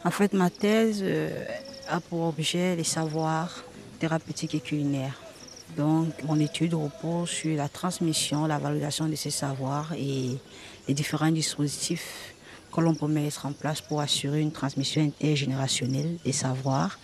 [0.04, 1.30] En fait, ma thèse euh,
[1.88, 3.64] a pour objet les savoirs
[3.98, 5.20] thérapeutique et culinaire.
[5.76, 10.38] Donc, mon étude repose sur la transmission, la valorisation de ces savoirs et
[10.86, 12.35] les différents dispositifs
[12.76, 16.98] que l'on peut mettre en place pour assurer une transmission intergénérationnelle des savoirs.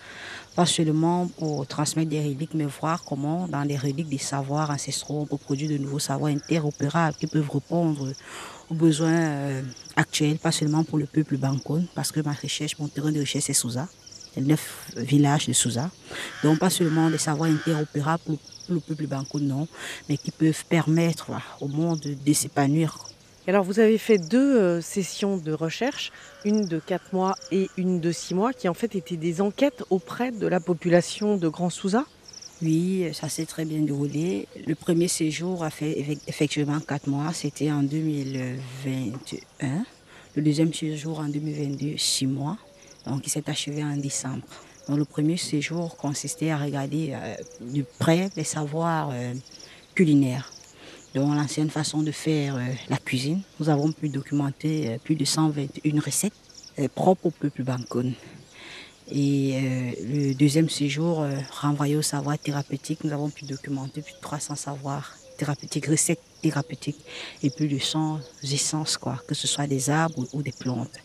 [0.55, 5.21] Pas seulement pour transmettre des reliques, mais voir comment, dans les reliques des savoirs ancestraux,
[5.21, 8.13] on peut produire de nouveaux savoirs interopérables qui peuvent répondre
[8.69, 9.61] aux besoins euh,
[9.95, 13.45] actuels, pas seulement pour le peuple bancoun, parce que ma recherche, mon terrain de recherche,
[13.45, 13.87] c'est Souza,
[14.37, 15.89] neuf villages de Souza.
[16.43, 18.37] Donc, pas seulement des savoirs interopérables pour
[18.69, 19.67] le peuple bancoun, non,
[20.07, 21.31] mais qui peuvent permettre
[21.61, 22.95] au monde de s'épanouir
[23.51, 26.13] alors vous avez fait deux euh, sessions de recherche,
[26.45, 29.83] une de 4 mois et une de 6 mois, qui en fait étaient des enquêtes
[29.89, 32.05] auprès de la population de Grand Souza
[32.61, 34.47] Oui, ça s'est très bien déroulé.
[34.65, 39.85] Le premier séjour a fait effectivement 4 mois, c'était en 2021.
[40.35, 42.57] Le deuxième séjour en 2022, 6 mois.
[43.05, 44.43] Donc il s'est achevé en décembre.
[44.87, 49.33] Le premier séjour consistait à regarder euh, de près les savoirs euh,
[49.95, 50.49] culinaires
[51.13, 53.41] dans l'ancienne façon de faire euh, la cuisine.
[53.59, 56.33] Nous avons pu documenter euh, plus de 121 recettes
[56.79, 58.13] euh, propres au peuple bancoun.
[59.11, 61.27] Et le deuxième séjour,
[61.59, 67.01] renvoyé au savoir thérapeutique, nous avons pu documenter plus de 300 savoirs thérapeutiques, recettes thérapeutiques
[67.43, 70.97] et plus de 100 essences, quoi, que ce soit des arbres ou, des plantes.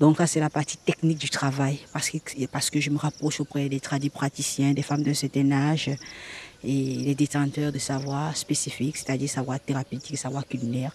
[0.00, 3.38] Donc là, c'est la partie technique du travail, parce que, parce que je me rapproche
[3.40, 5.90] auprès des tradis praticiens, des femmes d'un certain âge,
[6.64, 10.92] et les détenteurs de savoir spécifiques, c'est-à-dire savoir thérapeutique, savoir culinaire,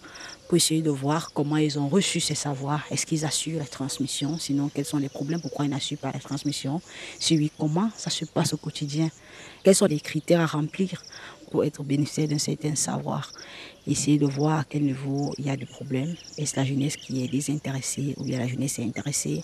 [0.47, 2.83] pour essayer de voir comment ils ont reçu ces savoirs.
[2.91, 5.41] Est-ce qu'ils assurent la transmission Sinon, quels sont les problèmes?
[5.41, 6.81] Pourquoi ils n'assurent pas la transmission
[7.19, 9.09] Si oui, comment ça se passe au quotidien?
[9.63, 11.01] Quels sont les critères à remplir
[11.51, 13.31] pour être bénéficiaire d'un certain savoir
[13.87, 16.13] essayer de voir à quel niveau il y a du problème.
[16.37, 19.43] Est-ce la jeunesse qui est désintéressée ou bien la jeunesse est intéressée?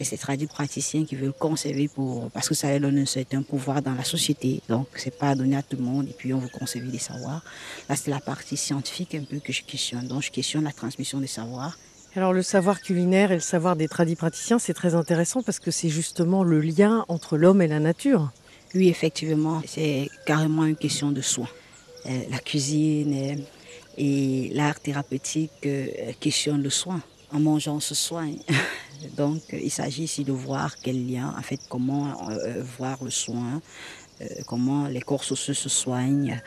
[0.00, 3.82] C'est traduit praticiens qui veulent conserver pour, parce que ça leur donne un certain pouvoir
[3.82, 4.60] dans la société.
[4.68, 7.42] Donc, c'est pas donné à tout le monde et puis on veut conserver des savoirs.
[7.88, 10.06] Là, c'est la partie scientifique un peu que je questionne.
[10.06, 11.78] Donc, je questionne la transmission des savoirs.
[12.16, 15.70] Alors le savoir culinaire et le savoir des tradis praticiens, c'est très intéressant parce que
[15.70, 18.32] c'est justement le lien entre l'homme et la nature.
[18.74, 21.48] Oui, effectivement, c'est carrément une question de soin.
[22.06, 23.36] Euh, la cuisine, euh,
[23.96, 27.00] et l'art thérapeutique euh, questionne le soin.
[27.32, 28.38] En mangeant, on se soigne.
[29.16, 32.16] Donc, il s'agit ici de voir quel lien, en fait, comment
[32.78, 33.62] voir le soin,
[34.46, 36.40] comment les corps sociaux se soignent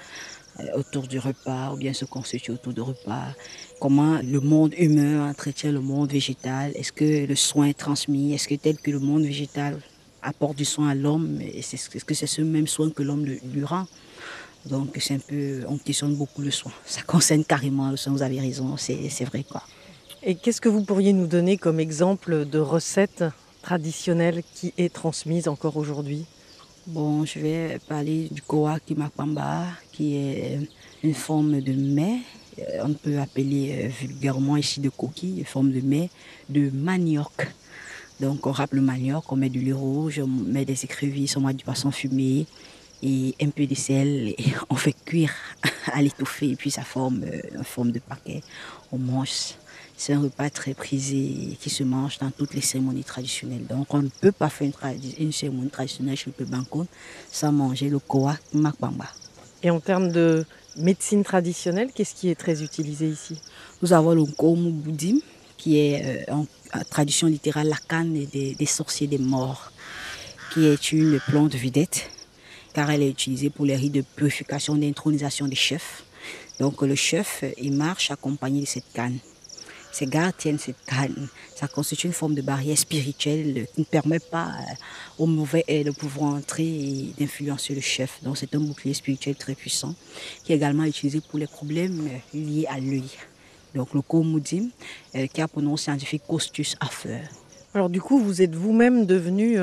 [0.76, 3.34] autour du repas ou bien se constituent autour du repas,
[3.80, 8.50] comment le monde humain entretient le monde végétal, est-ce que le soin est transmis, est-ce
[8.50, 9.80] que tel que le monde végétal
[10.22, 13.88] apporte du soin à l'homme, est-ce que c'est ce même soin que l'homme lui rend
[14.66, 16.72] donc c'est un peu, on questionne beaucoup le soin.
[16.86, 19.64] Ça concerne carrément le soin, vous avez raison, c'est vrai quoi.
[20.24, 23.24] Et qu'est-ce que vous pourriez nous donner comme exemple de recette
[23.64, 26.26] traditionnelle qui est transmise encore aujourd'hui?
[26.86, 30.60] Bon, je vais parler du koa kimakpamba, qui est
[31.04, 32.20] une forme de mets.
[32.60, 36.10] Euh, on peut appeler euh, vulgairement ici de coquille, une forme de mets
[36.50, 37.48] de manioc.
[38.22, 41.42] Donc on râpe le manioc, on met du lait rouge, on met des écrevisses, on
[41.42, 42.46] met du poisson fumé,
[43.04, 45.34] et un peu de sel et on fait cuire
[45.92, 48.42] à l'étouffer et puis ça forme euh, une forme de paquet.
[48.92, 49.56] On mange.
[49.98, 53.66] C'est un repas très prisé qui se mange dans toutes les cérémonies traditionnelles.
[53.68, 54.72] Donc on ne peut pas faire
[55.20, 56.88] une, cérémonie traditionnelle chez le Bankoun
[57.32, 59.06] sans manger le koa makbamba.
[59.64, 60.46] Et en termes de
[60.78, 63.40] médecine traditionnelle, qu'est-ce qui est très utilisé ici?
[63.82, 65.18] Nous avons le komu boudim
[65.62, 66.46] qui est euh, en,
[66.90, 69.72] tradition littérale la canne des, sorciers des morts,
[70.54, 72.10] qui est une plante vedette
[72.74, 76.04] car elle est utilisée pour les rites de purification, d'intronisation des chefs.
[76.60, 79.20] Donc le chef, il marche accompagné de cette canne.
[79.92, 81.28] Ces gardes tiennent cette canne.
[81.54, 84.74] Ça constitue une forme de barrière spirituelle qui ne permet pas euh,
[85.18, 88.24] aux mauvais de pouvoir entrer et d'influencer le chef.
[88.24, 89.94] Donc c'est un bouclier spirituel très puissant
[90.46, 93.12] qui est également utilisé pour les problèmes euh, liés à l'œil.
[93.76, 94.70] Donc le Komoudim,
[95.16, 97.30] euh, qui a pour nom scientifique Costus affaire.
[97.74, 99.58] Alors du coup, vous êtes vous-même devenu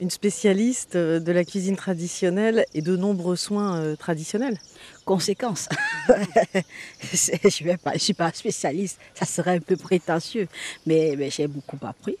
[0.00, 4.58] une spécialiste euh, de la cuisine traditionnelle et de nombreux soins euh, traditionnels.
[5.04, 5.68] Conséquence,
[6.08, 7.54] je
[7.94, 10.48] ne suis pas spécialiste, ça serait un peu prétentieux,
[10.86, 12.16] mais, j'ai beaucoup appris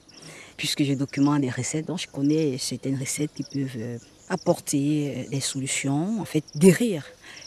[0.56, 3.96] puisque je documente des recettes, donc je connais certaines recettes qui peuvent euh,
[4.30, 7.04] apporter des solutions, en fait, des rires.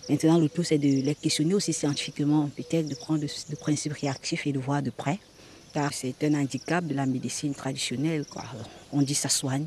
[0.09, 4.45] Maintenant, le tout, c'est de les questionner aussi scientifiquement, peut-être de prendre le principe réactif
[4.45, 5.17] et de voir de près,
[5.73, 8.25] car c'est un handicap de la médecine traditionnelle.
[8.25, 8.43] Quoi.
[8.91, 9.65] On dit ça soigne,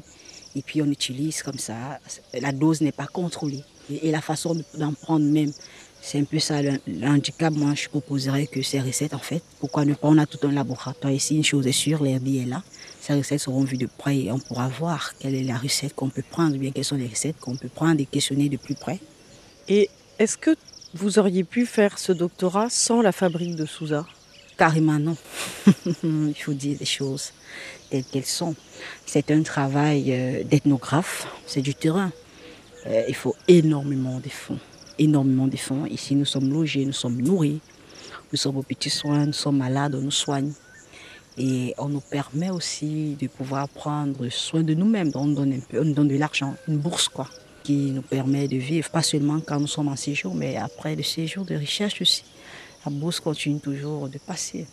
[0.55, 1.99] et puis on utilise comme ça.
[2.39, 3.65] La dose n'est pas contrôlée.
[3.91, 5.53] Et, la façon d'en prendre même,
[6.03, 6.79] C'est un peu ça le.
[7.51, 10.09] Moi, je proposerais que ces recettes, en fait, pourquoi ne pas?
[10.09, 12.63] On a tout un laboratoire ici, une chose est sûre, l'herbier est là.
[13.07, 16.09] Ces recettes seront vues de près et on pourra voir quelle est la recette qu'on
[16.09, 18.75] peut prendre, ou bien quelles sont les recettes qu'on peut prendre et questionner de plus
[18.75, 18.99] près.
[19.69, 19.89] Et
[20.19, 20.57] est-ce que
[20.93, 24.05] vous auriez pu faire ce doctorat sans la fabrique de Souza?
[24.59, 25.17] Carrément non.
[26.03, 27.31] Il faut dire les choses
[27.91, 28.57] telles qu'elles sont.
[29.05, 32.11] C'est un travail euh, d'ethnographe, c'est du terrain.
[32.87, 34.59] Euh, il faut énormément de fonds,
[34.99, 35.87] énormément de fonds.
[35.87, 37.61] Ici, nous sommes logés, nous sommes nourris,
[38.33, 40.53] nous sommes aux petits soins, nous sommes malades, on nous soigne.
[41.39, 45.11] Et on nous permet aussi de pouvoir prendre soin de nous-mêmes.
[45.15, 47.29] On donne on donne de l'argent, une bourse quoi,
[47.63, 51.03] qui nous permet de vivre, pas seulement quand nous sommes en séjour, mais après le
[51.03, 52.25] séjour de recherche aussi
[52.87, 54.67] la bourse continue toujours de passer.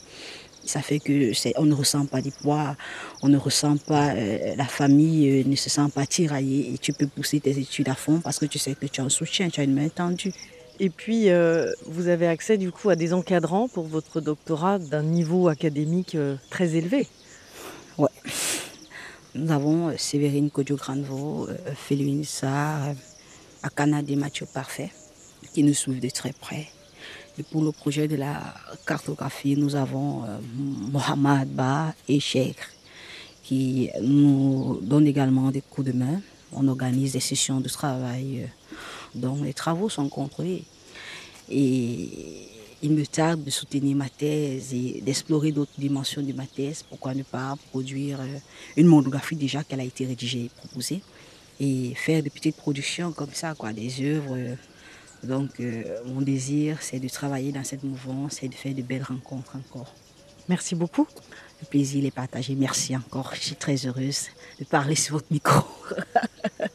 [0.66, 2.78] Ça fait que on ne ressent pas du poids,
[3.22, 6.94] on ne ressent pas, euh, la famille euh, ne se sent pas tiraillée et tu
[6.94, 9.50] peux pousser tes études à fond parce que tu sais que tu as un soutien,
[9.50, 10.32] tu as une main tendue.
[10.80, 15.04] Et puis, euh, vous avez accès du coup à des encadrants pour votre doctorat d'un
[15.04, 16.18] niveau académique
[16.50, 17.08] très élevé.
[17.98, 18.10] Ouais.
[19.36, 22.94] Nous avons Séverine Kodio-Granvaux, Féline Sarr,
[23.64, 24.92] Akana et Mathieu Parfait
[25.54, 26.68] qui nous suivent de très près.
[27.38, 28.54] Et pour le projet de la
[28.86, 30.38] cartographie, nous avons euh,
[30.92, 32.58] Mohamed Ba et Cheikh
[33.44, 36.22] qui nous donnent également des coups de main.
[36.54, 38.48] On organise des sessions de travail
[39.16, 40.64] dont les travaux sont contrôlés.
[41.50, 42.48] Et
[42.82, 46.84] il me tarde de soutenir ma thèse et d'explorer d'autres dimensions de ma thèse.
[46.84, 48.38] Pourquoi ne pas produire euh,
[48.78, 51.02] une monographie déjà qu'elle a été rédigée et proposée
[51.60, 54.58] et faire des petites productions comme ça, quoi, des œuvres
[55.24, 59.04] donc, euh, mon désir, c'est de travailler dans cette mouvance et de faire de belles
[59.04, 59.94] rencontres encore.
[60.50, 61.08] Merci beaucoup.
[61.62, 62.56] Le plaisir est partagé.
[62.56, 63.32] Merci encore.
[63.34, 64.28] Je suis très heureuse
[64.60, 65.64] de parler sur votre micro.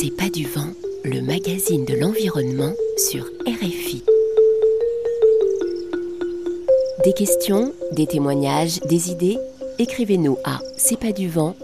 [0.00, 0.70] C'est pas du vent,
[1.02, 4.04] le magazine de l'environnement sur RFI.
[7.02, 9.38] Des questions, des témoignages, des idées
[9.80, 11.56] Écrivez-nous à c'est pas du.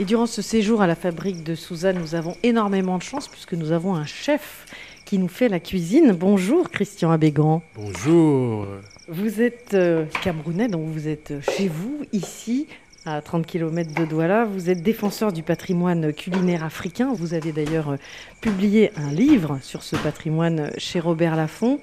[0.00, 3.54] Et durant ce séjour à la fabrique de Suzanne, nous avons énormément de chance puisque
[3.54, 4.66] nous avons un chef
[5.08, 6.12] qui nous fait la cuisine.
[6.12, 7.62] Bonjour Christian Abégan.
[7.74, 8.66] Bonjour.
[9.08, 12.66] Vous êtes euh, camerounais, donc vous êtes chez vous, ici,
[13.06, 14.44] à 30 km de Douala.
[14.44, 17.14] Vous êtes défenseur du patrimoine culinaire africain.
[17.14, 17.96] Vous avez d'ailleurs euh,
[18.42, 21.80] publié un livre sur ce patrimoine chez Robert Laffont.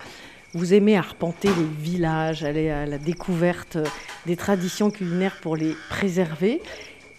[0.53, 3.79] Vous aimez arpenter les villages, aller à la découverte
[4.27, 6.61] des traditions culinaires pour les préserver.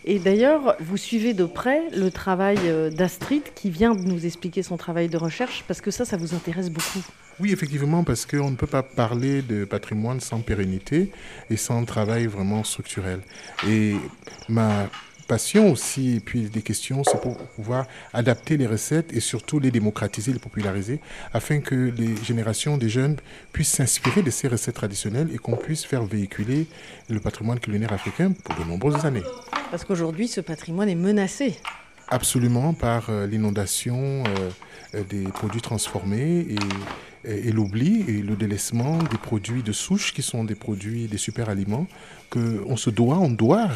[0.08, 4.62] Et d'ailleurs, vous suivez de près le travail euh, d'Astrid qui vient de nous expliquer
[4.62, 7.04] son travail de recherche parce que ça, ça vous intéresse beaucoup.
[7.40, 11.10] Oui, effectivement, parce qu'on ne peut pas parler de patrimoine sans pérennité
[11.50, 13.20] et sans travail vraiment structurel.
[13.68, 13.96] Et
[14.48, 14.88] ma
[15.26, 19.70] passion aussi, et puis des questions, c'est pour pouvoir adapter les recettes et surtout les
[19.70, 21.00] démocratiser, les populariser,
[21.32, 23.16] afin que les générations des jeunes
[23.52, 26.66] puissent s'inspirer de ces recettes traditionnelles et qu'on puisse faire véhiculer
[27.08, 29.24] le patrimoine culinaire africain pour de nombreuses années.
[29.70, 31.58] Parce qu'aujourd'hui, ce patrimoine est menacé.
[32.08, 34.50] Absolument, par euh, l'inondation euh,
[34.94, 36.58] euh, des produits transformés et
[37.26, 41.48] et, l'oubli et le délaissement des produits de souche qui sont des produits, des super
[41.48, 41.86] aliments
[42.30, 43.68] qu'on se doit, on doit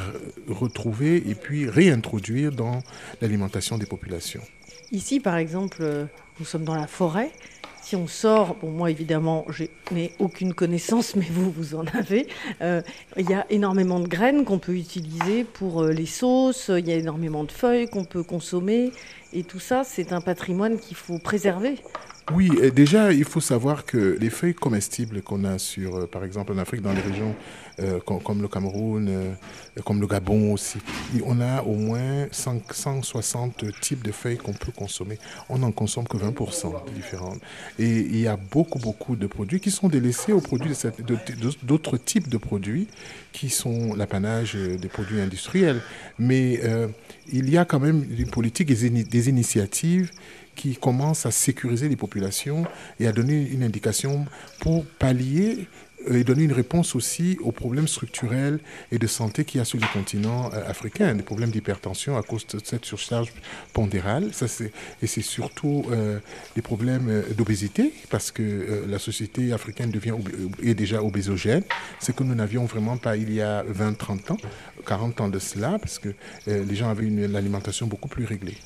[0.48, 2.80] retrouver et puis réintroduire dans
[3.20, 4.42] l'alimentation des populations.
[4.92, 6.06] Ici, par exemple, euh,
[6.40, 7.30] nous sommes dans la forêt.
[7.80, 12.26] Si on sort, bon moi évidemment je n'ai aucune connaissance, mais vous, vous en avez,
[12.60, 12.82] euh,
[13.16, 16.92] il y a énormément de graines qu'on peut utiliser pour euh, les sauces, il y
[16.92, 18.92] a énormément de feuilles qu'on peut consommer,
[19.32, 21.76] et tout ça c'est un patrimoine qu'il faut préserver.
[22.32, 26.58] Oui, déjà, il faut savoir que les feuilles comestibles qu'on a sur, par exemple, en
[26.58, 27.34] Afrique, dans les régions
[27.82, 29.32] euh, comme, le Cameroun, euh,
[29.84, 30.78] comme le Gabon aussi,
[31.24, 35.18] on a au moins 160 types de feuilles qu'on peut consommer.
[35.48, 37.40] On n'en consomme que 20% différentes.
[37.78, 40.74] Et il y a beaucoup, beaucoup de produits qui sont délaissés aux produits
[41.62, 42.88] d'autres types de produits
[43.32, 45.80] qui sont l'apanage des produits industriels.
[46.18, 46.60] Mais
[47.32, 50.10] il y a quand même des politiques et des initiatives
[50.60, 52.64] qui commence à sécuriser les populations
[52.98, 54.26] et à donner une indication
[54.60, 55.64] pour pallier euh,
[56.08, 58.58] et donner une réponse aussi aux problèmes structurels
[58.92, 62.22] et de santé qu'il y a sur le continent euh, africain, des problèmes d'hypertension à
[62.22, 63.32] cause de cette surcharge
[63.72, 64.30] pondérale.
[65.02, 66.18] Et c'est surtout euh,
[66.54, 70.14] des problèmes d'obésité, parce que la société africaine devient
[70.62, 71.62] est déjà obésogène,
[72.00, 74.36] ce que nous n'avions vraiment pas il y a 20, 30 ans,
[74.86, 76.10] 40 ans de cela, parce que
[76.46, 78.56] les gens avaient une alimentation beaucoup plus réglée.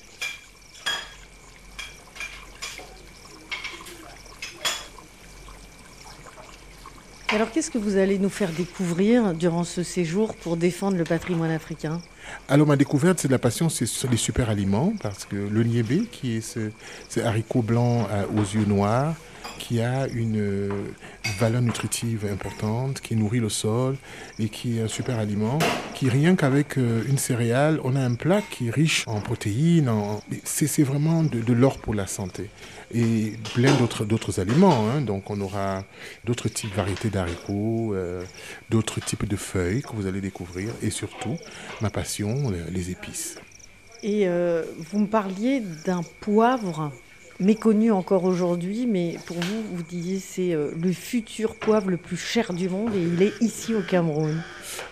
[7.28, 11.50] Alors qu'est-ce que vous allez nous faire découvrir durant ce séjour pour défendre le patrimoine
[11.50, 12.00] africain?
[12.48, 15.62] Alors ma découverte, c'est de la passion, c'est sur les super aliments, parce que le
[15.64, 19.14] niébé, qui est ce, haricot blanc euh, aux yeux noirs,
[19.58, 20.68] qui a une euh,
[21.38, 23.96] valeur nutritive importante, qui nourrit le sol
[24.38, 25.58] et qui est un super aliment,
[25.94, 29.90] qui rien qu'avec euh, une céréale, on a un plat qui est riche en protéines,
[30.44, 32.50] c'est vraiment de, l'or pour la santé.
[32.92, 35.00] Et plein d'autres aliments, hein.
[35.00, 35.84] donc on aura
[36.24, 38.22] d'autres types, de variétés d'haricots, euh,
[38.70, 41.36] d'autres types de feuilles que vous allez découvrir, et surtout,
[41.80, 43.36] ma passion, les épices.
[44.02, 44.26] Et
[44.90, 46.92] vous me parliez d'un poivre
[47.40, 52.16] méconnu encore aujourd'hui, mais pour vous, vous disiez c'est euh, le futur poivre le plus
[52.16, 54.42] cher du monde et il est ici au Cameroun.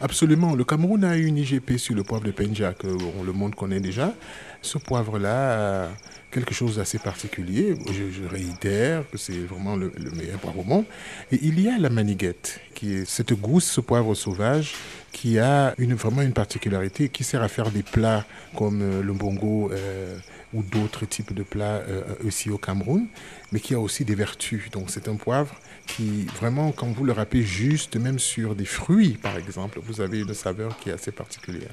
[0.01, 0.55] Absolument.
[0.55, 4.15] Le Cameroun a une IGP sur le poivre de Penja que le monde connaît déjà.
[4.61, 5.91] Ce poivre-là
[6.33, 7.77] quelque chose d'assez particulier.
[7.87, 10.85] Je, réitère que c'est vraiment le, meilleur poivre au monde.
[11.31, 14.75] Et il y a la maniguette, qui est cette gousse, ce poivre sauvage,
[15.13, 18.25] qui a une, vraiment une particularité, qui sert à faire des plats
[18.57, 19.71] comme euh, le bongo.
[19.71, 20.17] Euh,
[20.53, 23.07] ou d'autres types de plats euh, aussi au Cameroun,
[23.53, 24.71] mais qui a aussi des vertus.
[24.71, 25.55] Donc c'est un poivre
[25.87, 30.21] qui, vraiment, quand vous le râpez juste, même sur des fruits par exemple, vous avez
[30.21, 31.71] une saveur qui est assez particulière.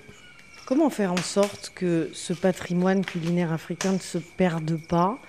[0.66, 5.20] Comment faire en sorte que ce patrimoine culinaire africain ne se perde pas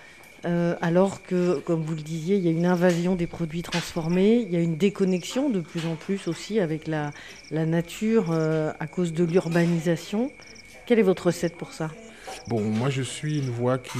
[0.45, 4.37] euh, alors que, comme vous le disiez, il y a une invasion des produits transformés,
[4.37, 7.11] il y a une déconnexion de plus en plus aussi avec la,
[7.51, 10.31] nature euh, à cause de l'urbanisation?
[10.85, 11.91] Quelle est votre recette pour ça?
[12.47, 13.99] Bon, moi je suis une voix qui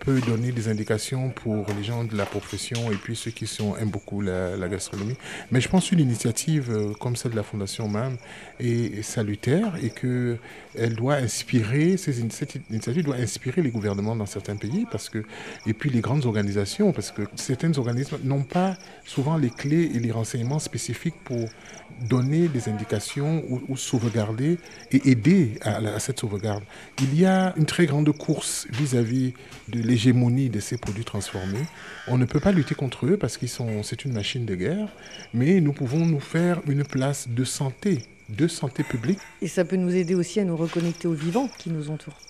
[0.00, 3.76] peut donner des indications pour les gens de la profession et puis ceux qui sont,
[3.76, 5.16] aiment beaucoup la, gastronomie.
[5.50, 8.16] Mais je pense qu'une initiative euh, comme celle de la Fondation MAM
[8.58, 14.86] est, salutaire et qu'elle doit inspirer, cette initiative doit inspirer les gouvernements dans certains pays
[14.90, 15.24] parce que,
[15.66, 19.98] et puis les grandes organisations, parce que certains organismes n'ont pas souvent les clés et
[19.98, 21.46] les renseignements spécifiques pour
[22.08, 24.58] donner des indications ou, sauvegarder
[24.90, 26.62] et aider à, cette sauvegarde.
[27.02, 29.34] Il y a une très grande course vis-à-vis
[29.68, 31.66] de l'hégémonie de ces produits transformés.
[32.06, 34.88] On ne peut pas lutter contre eux parce qu'ils sont, c'est une machine de guerre,
[35.34, 39.18] mais nous pouvons nous faire une place de santé, de santé publique.
[39.42, 42.20] Et ça peut nous aider aussi à nous reconnecter aux vivants qui nous entourent.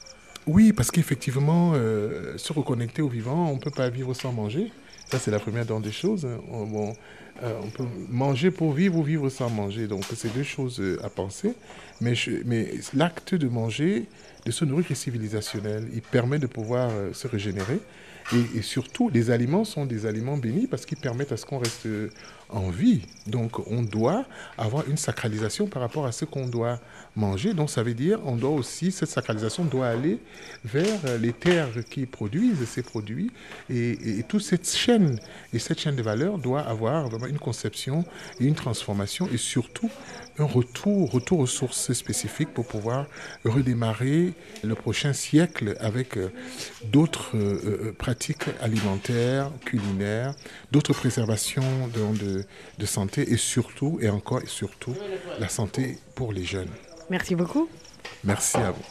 [0.47, 4.73] Oui, parce qu'effectivement, euh, se reconnecter aux vivants, on ne peut pas vivre sans manger.
[5.11, 6.27] Ça, c'est la première des choses.
[6.49, 6.95] Bon,
[7.43, 9.87] euh, on peut manger pour vivre ou vivre sans manger.
[9.87, 11.53] Donc, c'est deux choses euh, à penser.
[12.01, 12.15] Mais,
[12.47, 14.07] mais l'acte de manger,
[14.45, 15.89] de se nourrir civilisationnel.
[15.93, 17.81] Il permet de pouvoir euh, se régénérer.
[18.33, 21.59] Et, et, surtout, les aliments sont des aliments bénis parce qu'ils permettent à ce qu'on
[21.59, 21.87] reste
[22.53, 23.03] en vie.
[23.27, 24.25] Donc on doit
[24.59, 26.79] avoir une sacralisation par rapport à ce qu'on doit
[27.17, 30.19] Donc ça veut dire on doit aussi, cette sacralisation doit aller
[30.65, 33.31] vers les terres qui produisent ces produits
[33.69, 35.19] et, toute cette chaîne
[35.53, 38.05] et cette chaîne de valeur doit avoir vraiment une conception
[38.39, 39.91] et une transformation et surtout
[40.39, 43.07] un retour, retour aux sources spécifiques pour pouvoir
[43.45, 44.33] redémarrer
[44.63, 46.31] le prochain siècle avec euh,
[46.85, 50.35] d'autres euh, euh, pratiques alimentaires, culinaires,
[50.73, 52.01] d'autres préservations de
[52.79, 54.95] de, santé et surtout, et encore et surtout,
[55.39, 56.71] la santé pour les jeunes.
[57.11, 57.69] Merci beaucoup.
[58.23, 58.85] Merci à vous.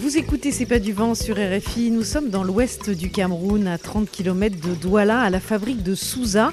[0.00, 1.90] Vous écoutez C'est pas du vent sur RFI.
[1.90, 5.94] Nous sommes dans l'ouest du Cameroun, à 30 km de Douala, à la fabrique de
[5.94, 6.52] Souza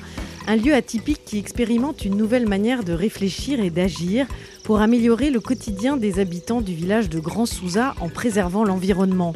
[0.50, 4.26] un lieu atypique qui expérimente une nouvelle manière de réfléchir et d'agir
[4.64, 9.34] pour améliorer le quotidien des habitants du village de Grand Souza en préservant l'environnement.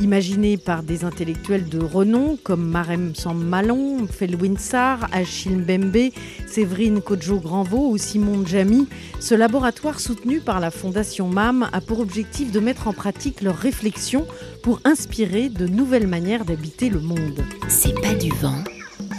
[0.00, 6.10] Imaginé par des intellectuels de renom comme Marem Sammalon, Felwin Sarr, Achille Mbembe,
[6.48, 8.88] Séverine Kodjo Granvaux ou Simon Djami,
[9.20, 13.56] ce laboratoire soutenu par la Fondation MAM a pour objectif de mettre en pratique leurs
[13.56, 14.26] réflexions
[14.64, 17.44] pour inspirer de nouvelles manières d'habiter le monde.
[17.68, 18.64] C'est pas du vent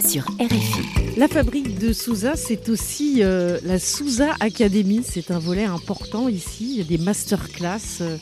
[0.04, 1.16] sur RFI.
[1.16, 5.02] La fabrique de Souza, c'est aussi euh, la Souza Academy.
[5.04, 6.70] C'est un volet important ici.
[6.72, 8.00] Il y a des masterclass.
[8.00, 8.16] Euh,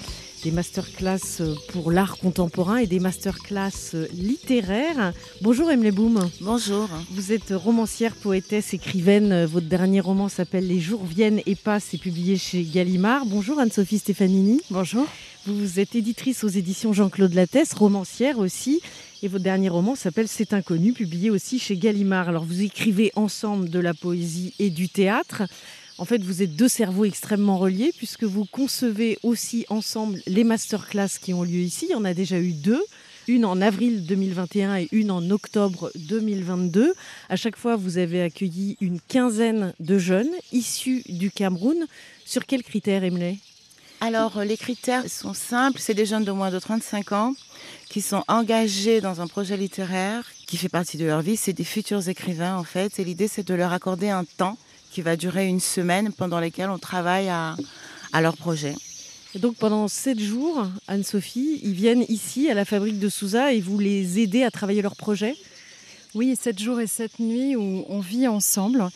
[0.45, 5.13] des masterclass euh, pour l'art contemporain et des masterclass littéraires.
[5.43, 6.29] Bonjour Emile Boum.
[6.41, 6.89] Bonjour.
[7.11, 9.45] Vous êtes romancière, poétesse, écrivaine.
[9.45, 13.27] Votre dernier roman s'appelle Les jours viennent et passent et publié chez Gallimard.
[13.27, 14.61] Bonjour Anne-Sophie Stefanini.
[14.71, 15.07] Bonjour.
[15.47, 18.81] Vous êtes éditrice aux éditions Jean-Claude Lattès, romancière aussi.
[19.23, 22.29] Et votre dernier roman s'appelle C'est inconnu, publié aussi chez Gallimard.
[22.29, 25.45] Alors vous écrivez ensemble de la poésie et du théâtre.
[25.97, 31.19] En fait, vous êtes deux cerveaux extrêmement reliés puisque vous concevez aussi ensemble les masterclass
[31.21, 31.87] qui ont lieu ici.
[31.89, 32.83] Il y en a déjà eu deux.
[33.27, 36.93] une en avril 2021 et une en octobre 2022.
[37.31, 41.87] À chaque fois, vous avez accueilli une quinzaine de jeunes issus du Cameroun.
[42.27, 43.41] Sur quels critères, Emily
[44.01, 45.81] alors, les critères sont simples.
[45.81, 47.35] C'est des jeunes de moins de 35 ans
[47.89, 51.37] qui sont engagés dans un projet littéraire qui fait partie de leur vie.
[51.37, 52.99] C'est des futurs écrivains, en fait.
[52.99, 54.59] Et l'idée, c'est de leur accorder un temps
[54.91, 57.57] qui va durer une semaine pendant lequel on travaille à,
[58.13, 58.75] à leur projet.
[59.35, 63.61] Et donc pendant sept jours, Anne-Sophie, ils viennent ici à la fabrique de Souza et
[63.61, 65.35] vous les aidez à travailler leur projet?
[66.15, 68.89] Oui, sept jours et sept nuits où on vit ensemble.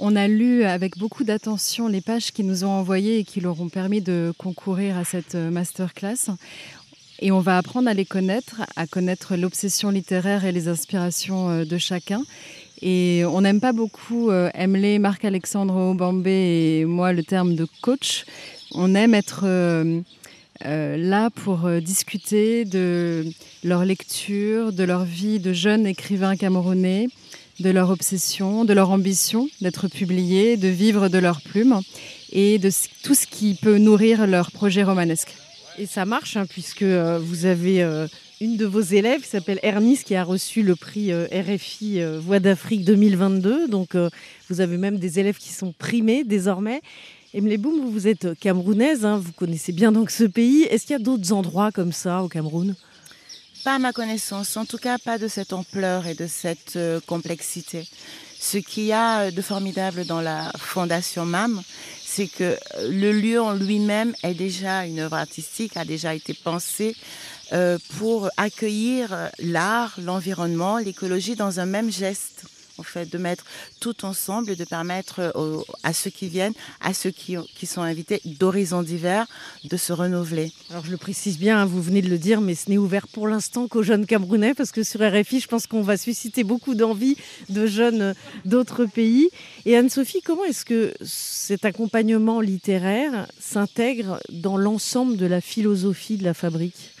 [0.00, 3.60] On a lu avec beaucoup d'attention les pages qu'ils nous ont envoyées et qui leur
[3.60, 6.30] ont permis de concourir à cette masterclass.
[7.20, 11.64] Et on va apprendre à les connaître, à connaître l'obsession littéraire et les inspirations euh,
[11.64, 12.22] de chacun.
[12.82, 18.24] Et on n'aime pas beaucoup euh, Emily, Marc-Alexandre Obambé et moi le terme de coach.
[18.72, 20.02] On aime être euh,
[20.60, 23.24] là pour discuter de
[23.62, 27.08] leur lecture, de leur vie de jeunes écrivains camerounais,
[27.60, 31.80] de leur obsession, de leur ambition d'être publiés, de vivre de leur plume
[32.32, 32.70] et de
[33.02, 35.34] tout ce qui peut nourrir leur projet romanesque.
[35.78, 38.06] Et ça marche, hein, puisque euh, vous avez euh,
[38.40, 42.38] une de vos élèves qui s'appelle Ernis, qui a reçu le prix euh, RFI Voix
[42.38, 43.68] d'Afrique 2022.
[43.68, 43.96] Donc,
[44.48, 46.80] vous avez même des élèves qui sont primés désormais.
[47.32, 50.62] Emily Boum, vous êtes camerounaise, hein, vous connaissez bien donc ce pays.
[50.62, 52.76] Est-ce qu'il y a d'autres endroits comme ça au Cameroun?
[53.64, 57.00] Pas à ma connaissance, en tout cas pas de cette ampleur et de cette euh,
[57.06, 57.88] complexité.
[58.38, 61.62] Ce qu'il y a de formidable dans la Fondation MAM,
[62.04, 62.56] c'est que euh,
[62.90, 66.94] le lieu en lui-même est déjà une œuvre artistique, a déjà été pensé
[67.52, 72.44] euh, pour accueillir l'art, l'environnement, l'écologie dans un même geste
[72.78, 73.44] en fait, de mettre
[73.80, 75.32] tout ensemble et de permettre
[75.82, 79.26] à ceux qui viennent, à ceux qui, sont invités d'horizons divers,
[79.64, 80.52] de se renouveler.
[80.70, 83.08] Alors je le précise bien, hein, vous venez de le dire, mais ce n'est ouvert
[83.08, 86.74] pour l'instant qu'aux jeunes Camerounais, parce que sur RFI, je pense qu'on va susciter beaucoup
[86.74, 87.16] d'envie
[87.48, 88.14] de jeunes
[88.44, 89.30] d'autres pays.
[89.64, 96.24] Et Anne-Sophie, comment est-ce que cet accompagnement littéraire s'intègre dans l'ensemble de la philosophie de
[96.24, 96.93] la fabrique?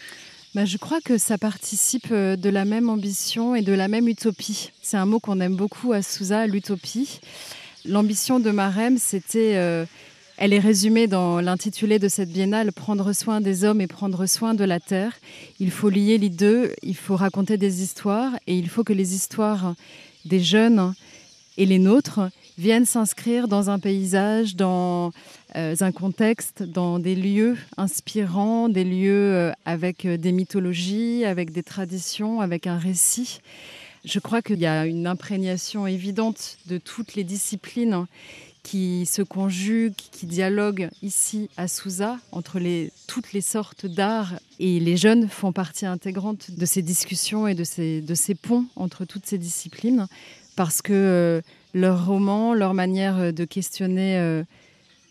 [0.54, 4.06] Bah, je crois que ça participe euh, de la même ambition et de la même
[4.06, 4.70] utopie.
[4.82, 7.18] C'est un mot qu'on aime beaucoup à Souza, l'utopie.
[7.84, 9.84] L'ambition de Marem, c'était, euh,
[10.36, 14.54] elle est résumée dans l'intitulé de cette biennale, prendre soin des hommes et prendre soin
[14.54, 15.12] de la terre.
[15.58, 19.16] Il faut lier les deux, il faut raconter des histoires et il faut que les
[19.16, 19.74] histoires
[20.24, 20.94] des jeunes
[21.56, 22.20] et les nôtres
[22.58, 25.10] viennent s'inscrire dans un paysage, dans
[25.54, 31.62] un contexte, dans des lieux inspirants, des lieux euh, avec euh, des mythologies, avec des
[31.62, 33.40] traditions, avec un récit.
[34.04, 38.06] Je crois qu'il y a une imprégnation évidente de toutes les disciplines
[38.62, 42.60] qui se conjuguent, qui dialoguent ici à Souza entre
[43.06, 44.34] toutes les sortes d'art.
[44.58, 49.26] Et les jeunes font partie intégrante de ces discussions et de ces, ponts entre toutes
[49.26, 50.06] ces disciplines
[50.56, 51.42] parce que
[51.74, 54.44] leur roman, leur manière de questionner euh,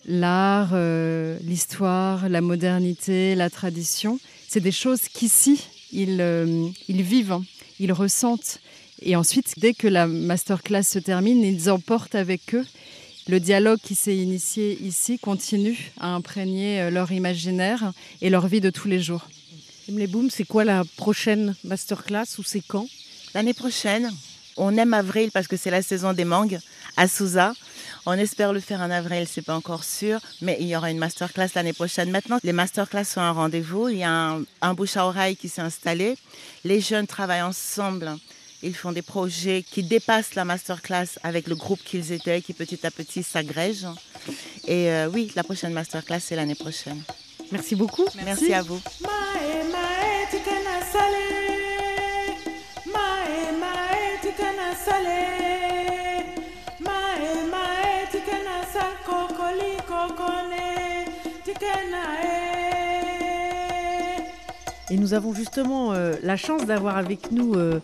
[0.06, 7.32] l'art, euh, l'histoire, la modernité, la tradition, c'est des choses qu'ici, ils, euh, ils vivent,
[7.32, 7.44] hein,
[7.80, 8.60] ils ressentent.
[9.02, 12.66] Et ensuite, dès que la masterclass se termine, ils emportent avec eux.
[13.28, 18.70] Le dialogue qui s'est initié ici continue à imprégner leur imaginaire et leur vie de
[18.70, 19.28] tous les jours.
[19.90, 22.88] Emily Boom, c'est quoi la prochaine masterclass ou c'est quand?
[23.34, 24.12] L'année prochaine,
[24.56, 26.60] on aime avril parce que c'est la saison des mangues
[26.96, 27.54] à Souza.
[28.06, 30.98] On espère le faire en avril, c'est pas encore sûr, mais il y aura une
[30.98, 32.12] masterclass l'année prochaine.
[32.12, 33.88] Maintenant, les masterclass sont un rendez-vous.
[33.88, 36.18] Il y a un, bouche à oreille qui s'est installé.
[36.66, 38.12] Les jeunes travaillent ensemble.
[38.62, 42.86] Ils font des projets qui dépassent la masterclass avec le groupe qu'ils étaient, qui petit
[42.86, 43.88] à petit s'agrègent.
[44.68, 47.02] Et euh, oui, la prochaine masterclass, c'est l'année prochaine.
[47.52, 48.06] Merci beaucoup.
[48.26, 48.82] Merci à vous.
[64.94, 67.80] Et nous avons justement euh, la chance d'avoir avec nous euh,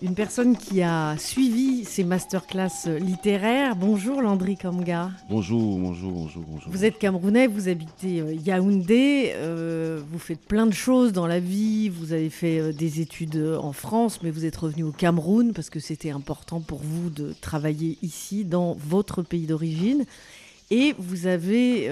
[0.00, 3.74] une personne qui a suivi ces masterclass littéraires.
[3.74, 5.10] Bonjour Landry Kamga.
[5.28, 6.70] Bonjour, bonjour, bonjour, bonjour.
[6.70, 11.40] Vous êtes camerounais, vous habitez euh, Yaoundé, euh, vous faites plein de choses dans la
[11.40, 15.54] vie, vous avez fait euh, des études en France, mais vous êtes revenu au Cameroun
[15.54, 20.04] parce que c'était important pour vous de travailler ici, dans votre pays d'origine.
[20.70, 21.90] Et vous avez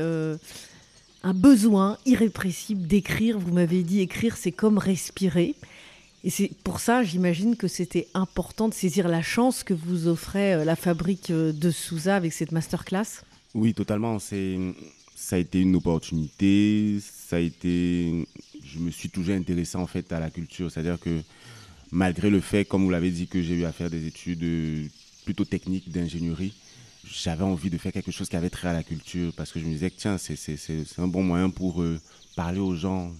[1.23, 3.39] un besoin irrépressible d'écrire.
[3.39, 5.55] Vous m'avez dit écrire, c'est comme respirer.
[6.23, 10.55] Et c'est pour ça, j'imagine que c'était important de saisir la chance que vous offrait
[10.55, 13.23] euh, la fabrique euh, de Souza avec cette masterclass.
[13.55, 14.19] Oui, totalement.
[14.19, 14.59] C'est,
[15.17, 16.99] ça a été une opportunité.
[17.01, 18.27] Ça a été,
[18.63, 20.71] je me suis toujours intéressé en fait à la culture.
[20.71, 21.23] C'est-à-dire que
[21.91, 24.87] malgré le fait, comme vous l'avez dit, que j'ai eu à faire des études euh,
[25.25, 26.53] plutôt techniques d'ingénierie,
[27.05, 29.65] j'avais envie de faire quelque chose qui avait trait à la culture parce que je
[29.65, 32.01] me disais que tiens, c'est un bon moyen pour euh,
[32.37, 33.13] parler aux gens,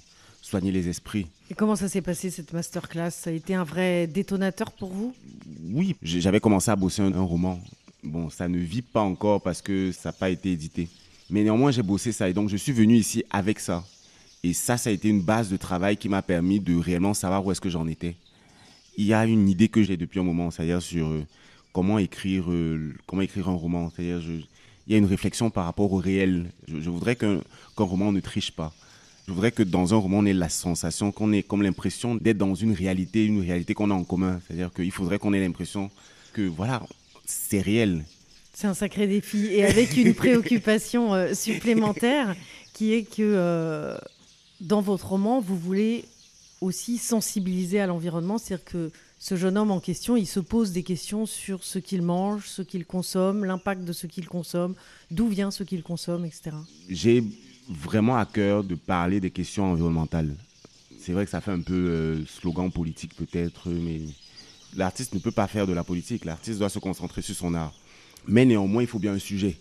[0.43, 1.27] soigner les esprits.
[1.51, 3.11] Et comment ça s'est passé cette masterclass?
[3.11, 5.15] Ça a été un vrai détonateur pour vous?
[5.73, 7.61] Oui, j'avais commencé à bosser un, un roman.
[8.03, 10.89] Bon, ça ne vit pas encore parce que ça n'a pas été édité.
[11.29, 13.85] Mais néanmoins, j'ai bossé ça et donc je suis venu ici avec ça.
[14.43, 17.45] Et ça, ça a été une base de travail qui m'a permis de réellement savoir
[17.45, 18.17] où est-ce que j'en étais.
[18.97, 21.27] Il y a une idée que j'ai depuis un moment, c'est-à-dire sur euh,
[21.73, 23.91] comment écrire, euh, comment écrire un roman.
[23.95, 24.21] C'est-à-dire,
[24.87, 26.51] il y a une réflexion par rapport au réel.
[26.69, 27.41] Je, voudrais qu'un
[27.77, 28.73] roman ne triche pas.
[29.29, 32.39] Je voudrais que dans un roman, on ait la sensation, qu'on ait comme l'impression d'être
[32.39, 34.41] dans une réalité, une réalité qu'on a en commun.
[34.47, 35.91] C'est-à-dire qu'il faudrait qu'on ait l'impression
[36.33, 36.83] que, voilà,
[37.25, 38.05] c'est réel.
[38.53, 39.47] C'est un sacré défi.
[39.47, 42.35] Et avec une préoccupation euh, supplémentaire
[42.73, 43.97] qui est que
[44.61, 46.05] dans votre roman, vous voulez
[46.61, 48.91] aussi sensibiliser à l'environnement, c'est-à-dire que
[49.23, 52.63] ce jeune homme en question, il se pose des questions sur ce qu'il mange, ce
[52.63, 54.75] qu'il consomme, l'impact de ce qu'il consomme,
[55.11, 56.53] d'où vient ce qu'il consomme, etc.
[56.89, 57.23] J'ai
[57.69, 60.35] vraiment à cœur de parler des questions environnementales.
[60.99, 64.01] C'est vrai que ça fait un peu euh, slogan politique peut-être, mais
[64.75, 66.25] l'artiste ne peut pas faire de la politique.
[66.25, 67.75] L'artiste doit se concentrer sur son art.
[68.27, 69.59] Mais néanmoins, il faut bien un sujet.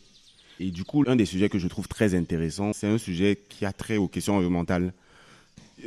[0.61, 3.65] Et du coup, un des sujets que je trouve très intéressant, c'est un sujet qui
[3.65, 4.93] a trait aux questions environnementales.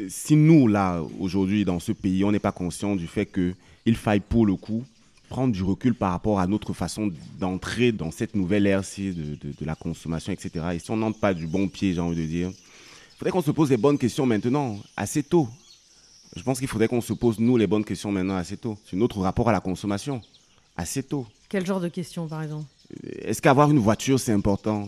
[0.09, 4.21] Si nous, là, aujourd'hui, dans ce pays, on n'est pas conscient du fait qu'il faille
[4.21, 4.85] pour le coup
[5.33, 9.65] prendre du recul par rapport à notre façon d'entrer dans cette nouvelle ère de, de,
[9.65, 10.51] la consommation, etc.
[10.75, 13.41] Et si on n'entre pas du bon pied, j'ai envie de dire, il faudrait qu'on
[13.41, 15.49] se pose les bonnes questions maintenant, assez tôt.
[16.37, 18.77] Je pense qu'il faudrait qu'on se pose, nous, les bonnes questions maintenant assez tôt.
[18.85, 20.21] C'est notre rapport à la consommation,
[20.77, 21.27] assez tôt.
[21.49, 22.67] Quel genre de questions, par exemple?
[23.23, 24.87] Est-ce qu'avoir une voiture, c'est important?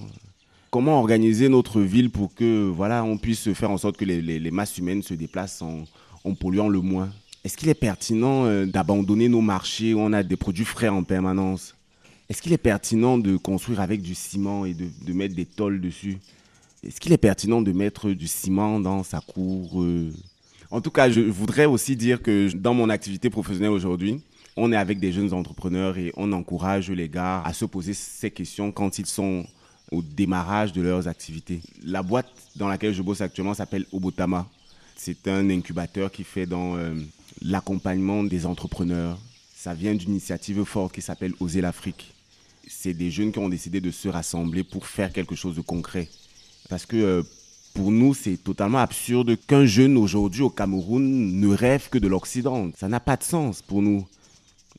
[0.75, 4.77] Comment organiser notre ville pour que voilà, on puisse faire en sorte que les, masses
[4.77, 7.11] humaines se déplacent en, polluant le moins.
[7.45, 11.05] Est-ce qu'il est pertinent euh, d'abandonner nos marchés où on a des produits frais en
[11.05, 11.77] permanence?
[12.29, 16.19] Est-ce qu'il est pertinent de construire avec du ciment et de, mettre des tôles dessus?
[16.83, 20.11] Est-ce qu'il est pertinent de mettre du ciment dans sa cour euh?
[20.73, 24.23] En tout cas, je voudrais aussi dire que dans mon activité professionnelle aujourd'hui,
[24.57, 28.33] on est avec des jeunes entrepreneurs et on encourage les gars à se poser ces
[28.33, 29.47] questions quand ils sont
[29.95, 31.61] au démarrage de leurs activités.
[31.83, 34.47] La boîte dans laquelle je bosse actuellement s'appelle Obotama.
[34.97, 36.95] C'est un incubateur qui fait dans euh,
[37.43, 39.19] l'accompagnement des entrepreneurs.
[39.57, 42.13] Ça vient d'une initiative forte qui s'appelle Oser l'Afrique.
[42.67, 46.09] C'est des jeunes qui ont décidé de se rassembler pour faire quelque chose de concret.
[46.69, 47.23] Parce que euh,
[47.75, 52.71] pour nous, c'est totalement absurde qu'un jeune aujourd'hui au Cameroun ne rêve que de l'Occident.
[52.79, 54.07] Ça n'a pas de sens pour nous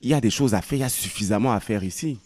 [0.06, 2.20] il y a des choses à faire, il y a suffisamment à faire ici.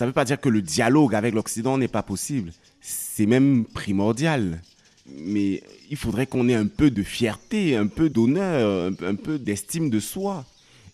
[0.00, 2.52] Ça ne veut pas dire que le dialogue avec l'Occident n'est pas possible.
[2.80, 4.62] C'est même primordial.
[5.06, 9.90] Mais il faudrait qu'on ait un peu de fierté, un peu d'honneur, un, peu d'estime
[9.90, 10.46] de soi.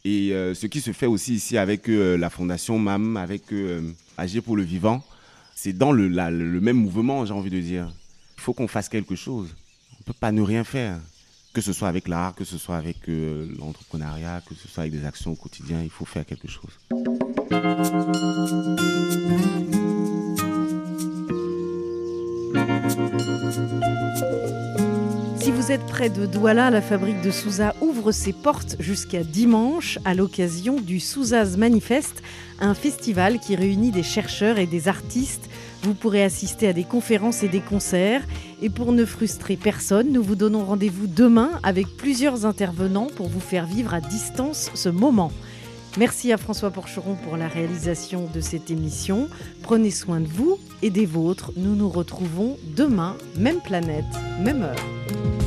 [0.05, 3.81] Et euh, ce qui se fait aussi ici avec euh, la Fondation MAM, avec euh,
[4.19, 5.05] Agir pour le vivant,
[5.55, 7.89] c'est dans le, le même mouvement, j'ai envie de dire.
[8.39, 9.55] Il faut qu'on fasse quelque chose.
[9.93, 10.99] On ne peut pas ne rien faire
[11.57, 14.93] que ce soit avec l'art, que ce soit avec euh, l'entrepreneuriat, que ce soit avec
[14.93, 16.79] des actions au quotidien, il faut faire quelque chose.
[25.41, 29.99] Si vous êtes près de Douala, la fabrique de Souza ouvre ses portes jusqu'à dimanche
[30.05, 32.23] à l'occasion du Souzaz Manifest,
[32.61, 35.49] un festival qui réunit des chercheurs et des artistes
[35.87, 38.23] vous pourrez assister à des conférences et des concerts.
[38.61, 43.41] Et pour ne frustrer personne, nous vous donnons rendez-vous demain avec plusieurs intervenants pour vous
[43.41, 45.31] faire vivre à distance ce moment.
[45.97, 49.29] Merci à François Porcheron pour la réalisation de cette émission.
[49.63, 51.53] Prenez soin de vous et des vôtres.
[51.57, 54.05] Nous nous retrouvons demain, même planète,
[54.41, 55.46] même heure.